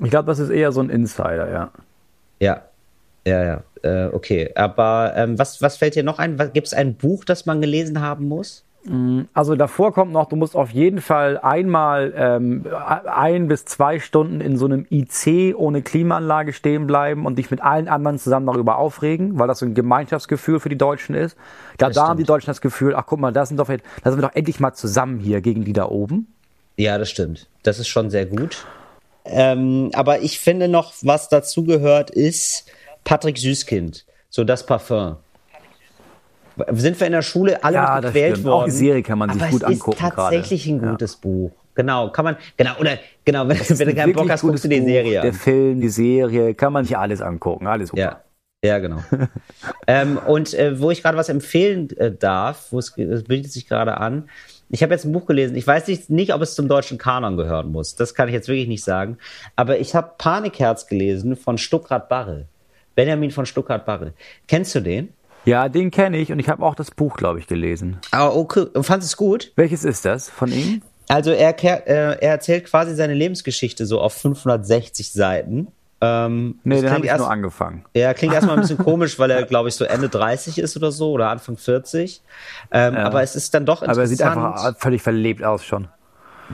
[0.01, 1.70] Ich glaube, das ist eher so ein Insider, ja.
[2.39, 2.62] Ja,
[3.24, 3.62] ja, ja.
[3.82, 6.36] Äh, okay, aber ähm, was, was fällt dir noch ein?
[6.53, 8.64] Gibt es ein Buch, das man gelesen haben muss?
[9.34, 12.64] Also davor kommt noch, du musst auf jeden Fall einmal ähm,
[13.06, 17.60] ein bis zwei Stunden in so einem IC ohne Klimaanlage stehen bleiben und dich mit
[17.60, 21.36] allen anderen zusammen darüber aufregen, weil das so ein Gemeinschaftsgefühl für die Deutschen ist.
[21.76, 22.24] Da, da haben die.
[22.24, 24.72] Deutschen das Gefühl, ach guck mal, da sind, doch, da sind wir doch endlich mal
[24.72, 26.32] zusammen hier gegen die da oben.
[26.76, 27.48] Ja, das stimmt.
[27.64, 28.64] Das ist schon sehr gut.
[29.24, 32.70] Ähm, aber ich finde noch, was dazu gehört, ist
[33.04, 34.06] Patrick Süßkind.
[34.30, 35.16] So das Parfum.
[36.72, 38.52] Sind wir in der Schule alle Ja, gequält worden?
[38.52, 40.86] Auch die Serie kann man sich aber gut es angucken ist tatsächlich gerade.
[40.86, 41.52] ein gutes Buch.
[41.74, 44.82] Genau, kann man, genau, oder, genau, wenn, wenn du keinen Bock hast, guckst du die
[44.82, 45.32] Serie Buch, Der.
[45.32, 48.02] Film, die Serie, kann man sich alles angucken, alles super.
[48.02, 48.22] Ja,
[48.64, 49.00] ja, genau.
[49.86, 53.68] ähm, und äh, wo ich gerade was empfehlen äh, darf, wo es es bietet sich
[53.68, 54.28] gerade an.
[54.70, 55.56] Ich habe jetzt ein Buch gelesen.
[55.56, 57.94] Ich weiß nicht, nicht, ob es zum deutschen Kanon gehören muss.
[57.94, 59.16] Das kann ich jetzt wirklich nicht sagen.
[59.56, 62.46] Aber ich habe Panikherz gelesen von Stuckrad Barre.
[62.96, 64.12] Benjamin von Stuckrad Barre.
[64.48, 65.11] Kennst du den?
[65.45, 67.99] Ja, den kenne ich und ich habe auch das Buch, glaube ich, gelesen.
[68.11, 68.66] Ah, okay.
[68.74, 69.53] Und fandest du es gut?
[69.57, 70.82] Welches ist das von ihm?
[71.09, 75.68] Also er, äh, er erzählt quasi seine Lebensgeschichte so auf 560 Seiten.
[76.01, 77.84] Ähm, Nee, das den habe ich erst- nur angefangen.
[77.95, 80.93] Ja, klingt erstmal ein bisschen komisch, weil er, glaube ich, so Ende 30 ist oder
[80.93, 82.20] so oder Anfang 40.
[82.70, 83.97] Ähm, Aber es ist dann doch interessant.
[83.97, 85.89] Aber er sieht einfach völlig verlebt aus schon.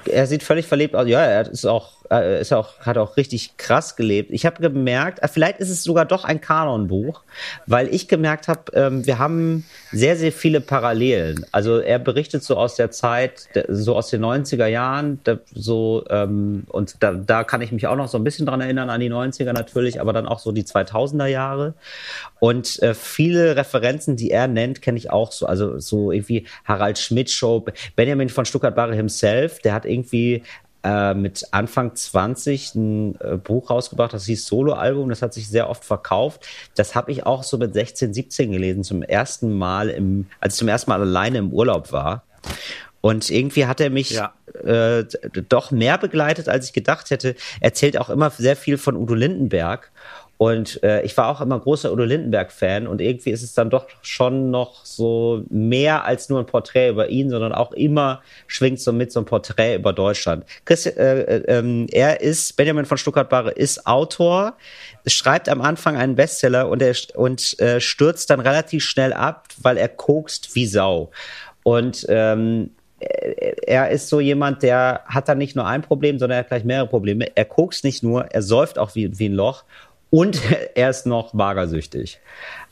[0.06, 1.08] er sieht völlig verlebt aus.
[1.08, 4.30] Ja, er ist auch, äh, ist auch, hat auch richtig krass gelebt.
[4.32, 7.22] Ich habe gemerkt, äh, vielleicht ist es sogar doch ein Kanonbuch,
[7.66, 11.46] weil ich gemerkt habe, ähm, wir haben sehr, sehr viele Parallelen.
[11.52, 15.20] Also er berichtet so aus der Zeit, so aus den 90er Jahren,
[15.52, 18.90] so ähm, und da, da kann ich mich auch noch so ein bisschen dran erinnern
[18.90, 21.74] an die 90er natürlich, aber dann auch so die 2000er Jahre.
[22.40, 25.46] Und äh, viele Referenzen, die er nennt, kenne ich auch so.
[25.46, 27.64] Also so irgendwie Harald Schmidt Show,
[27.96, 30.42] Benjamin von Stuttgart-Barre himself, der hat irgendwie
[30.84, 35.70] äh, mit Anfang 20 ein äh, Buch rausgebracht, das hieß Solo-Album, das hat sich sehr
[35.70, 36.46] oft verkauft.
[36.76, 40.58] Das habe ich auch so mit 16, 17 gelesen, zum ersten Mal, im, als ich
[40.58, 42.22] zum ersten Mal alleine im Urlaub war.
[43.00, 44.32] Und irgendwie hat er mich Ja.
[44.62, 45.04] äh,
[45.48, 47.34] doch mehr begleitet, als ich gedacht hätte.
[47.60, 49.90] Erzählt auch immer sehr viel von Udo Lindenberg.
[50.36, 53.86] Und äh, ich war auch immer großer Udo Lindenberg-Fan und irgendwie ist es dann doch
[54.02, 58.92] schon noch so mehr als nur ein Porträt über ihn, sondern auch immer schwingt so
[58.92, 60.44] mit so ein Porträt über Deutschland.
[60.64, 64.54] Christi äh, äh, ähm, er ist, Benjamin von Stuttgart-Barre ist Autor,
[65.06, 69.76] schreibt am Anfang einen Bestseller und er und äh, stürzt dann relativ schnell ab, weil
[69.76, 71.10] er kokst wie Sau.
[71.62, 76.40] Und ähm, er ist so jemand, der hat dann nicht nur ein Problem, sondern er
[76.40, 77.26] hat gleich mehrere Probleme.
[77.34, 79.64] Er kokst nicht nur, er säuft auch wie, wie ein Loch
[80.14, 80.40] und
[80.76, 82.20] er ist noch magersüchtig.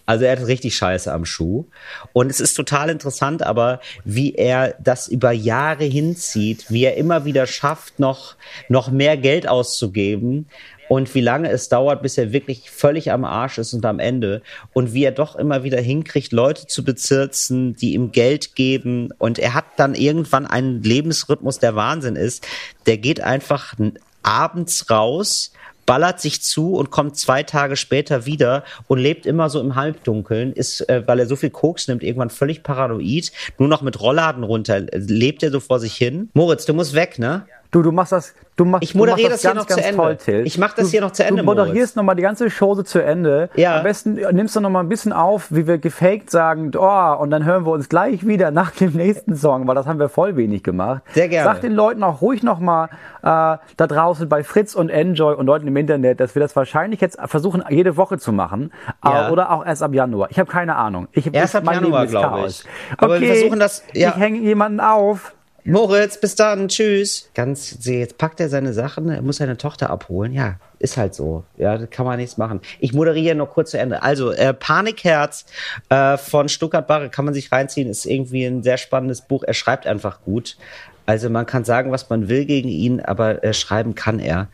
[0.07, 1.64] Also er hat richtig Scheiße am Schuh.
[2.12, 7.24] Und es ist total interessant, aber wie er das über Jahre hinzieht, wie er immer
[7.24, 8.36] wieder schafft, noch,
[8.68, 10.47] noch mehr Geld auszugeben
[10.88, 14.43] und wie lange es dauert, bis er wirklich völlig am Arsch ist und am Ende
[14.72, 19.38] und wie er doch immer wieder hinkriegt, Leute zu bezirzen, die ihm Geld geben und
[19.38, 22.47] er hat dann irgendwann einen Lebensrhythmus, der Wahnsinn ist.
[22.86, 23.74] Der geht einfach
[24.22, 25.53] abends raus,
[25.87, 30.53] ballert sich zu und kommt zwei Tage später wieder und lebt immer so im Halbdunkeln,
[30.53, 34.45] ist, äh, weil er so viel Koks nimmt, irgendwann völlig paranoid, nur noch mit Rollladen
[34.45, 36.30] runter, äh, lebt er so vor sich hin.
[36.35, 37.47] Moritz, du musst weg, ne?
[37.73, 39.89] Du, du machst das, du machst, Ich moderiere machst das hier ganz, noch zu ganz
[39.89, 40.03] Ende.
[40.03, 40.47] Toll, Till.
[40.47, 43.03] Ich mach das du, hier noch zu Ende, Du moderierst nochmal die ganze Show zu
[43.03, 43.49] Ende.
[43.57, 43.79] Ja.
[43.79, 47.47] Am besten nimmst du nochmal ein bisschen auf, wie wir gefaked sagen, oh, und dann
[47.47, 50.62] hören wir uns gleich wieder nach dem nächsten Song, weil das haben wir voll wenig
[50.62, 51.01] gemacht.
[51.14, 51.49] Sehr gerne.
[51.51, 52.91] Sag den Leuten auch ruhig nochmal
[53.23, 57.01] äh, da draußen bei Fritz und Enjoy und Leuten im Internet, dass wir das wahrscheinlich
[57.01, 58.70] jetzt versuchen, jede Woche zu machen.
[59.03, 59.29] Ja.
[59.29, 60.29] Äh, oder auch erst ab Januar.
[60.31, 61.09] Ich habe keine Ahnung.
[61.12, 62.64] Ich, Erst ab mein Leben Januar, ist glaub Chaos.
[62.64, 62.99] ich.
[62.99, 64.11] Aber wir okay, versuchen das- ja.
[64.11, 65.33] Ich hänge jemanden auf.
[65.65, 67.31] Moritz, bis dann, tschüss.
[67.35, 70.33] Ganz, jetzt packt er seine Sachen, er muss seine Tochter abholen.
[70.33, 71.45] Ja, ist halt so.
[71.57, 72.61] Ja, kann man nichts machen.
[72.81, 74.03] Ich moderiere noch kurz zu Ende.
[74.03, 75.47] Also, äh, Panikherz
[75.89, 79.45] äh, von Stuttgart Barre kann man sich reinziehen, ist irgendwie ein sehr spannendes Buch.
[79.45, 80.57] Er schreibt einfach gut.
[81.05, 84.49] Also man kann sagen, was man will gegen ihn, aber äh, schreiben kann er.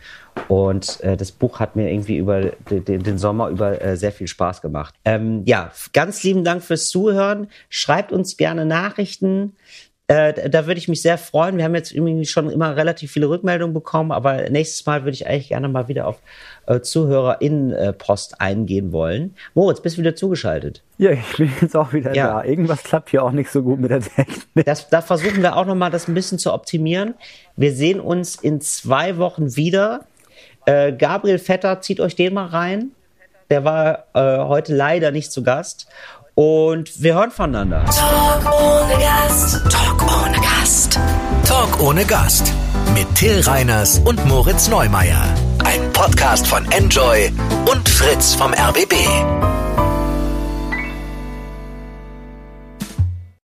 [0.47, 4.29] Und äh, das Buch hat mir irgendwie über den, den Sommer über äh, sehr viel
[4.29, 4.95] Spaß gemacht.
[5.05, 7.49] Ähm, ja, ganz lieben Dank fürs Zuhören.
[7.69, 9.57] Schreibt uns gerne Nachrichten.
[10.11, 11.59] Äh, da würde ich mich sehr freuen.
[11.59, 15.27] Wir haben jetzt irgendwie schon immer relativ viele Rückmeldungen bekommen, aber nächstes Mal würde ich
[15.27, 16.17] eigentlich gerne mal wieder auf
[16.67, 19.35] äh, ZuhörerInnen-Post eingehen wollen.
[19.55, 20.83] Moritz, bist du wieder zugeschaltet?
[20.97, 22.41] Ja, ich bin jetzt auch wieder Ja.
[22.41, 22.45] da.
[22.45, 24.65] Irgendwas klappt hier auch nicht so gut mit der Technik.
[24.65, 27.15] Das, da versuchen wir auch nochmal das ein bisschen zu optimieren.
[27.57, 30.07] Wir sehen uns in zwei Wochen wieder.
[30.65, 32.93] Äh, Gabriel Vetter, zieht euch den mal rein.
[33.51, 35.89] Der war äh, heute leider nicht zu Gast.
[36.39, 37.85] Und wir hören voneinander.
[37.87, 39.61] Talk ohne Gast.
[39.73, 41.01] Talk ohne Gast.
[41.45, 42.53] Talk ohne Gast.
[42.95, 45.25] Mit Till Reiners und Moritz Neumeier.
[45.65, 47.33] Ein Podcast von Enjoy
[47.69, 48.95] und Fritz vom RBB.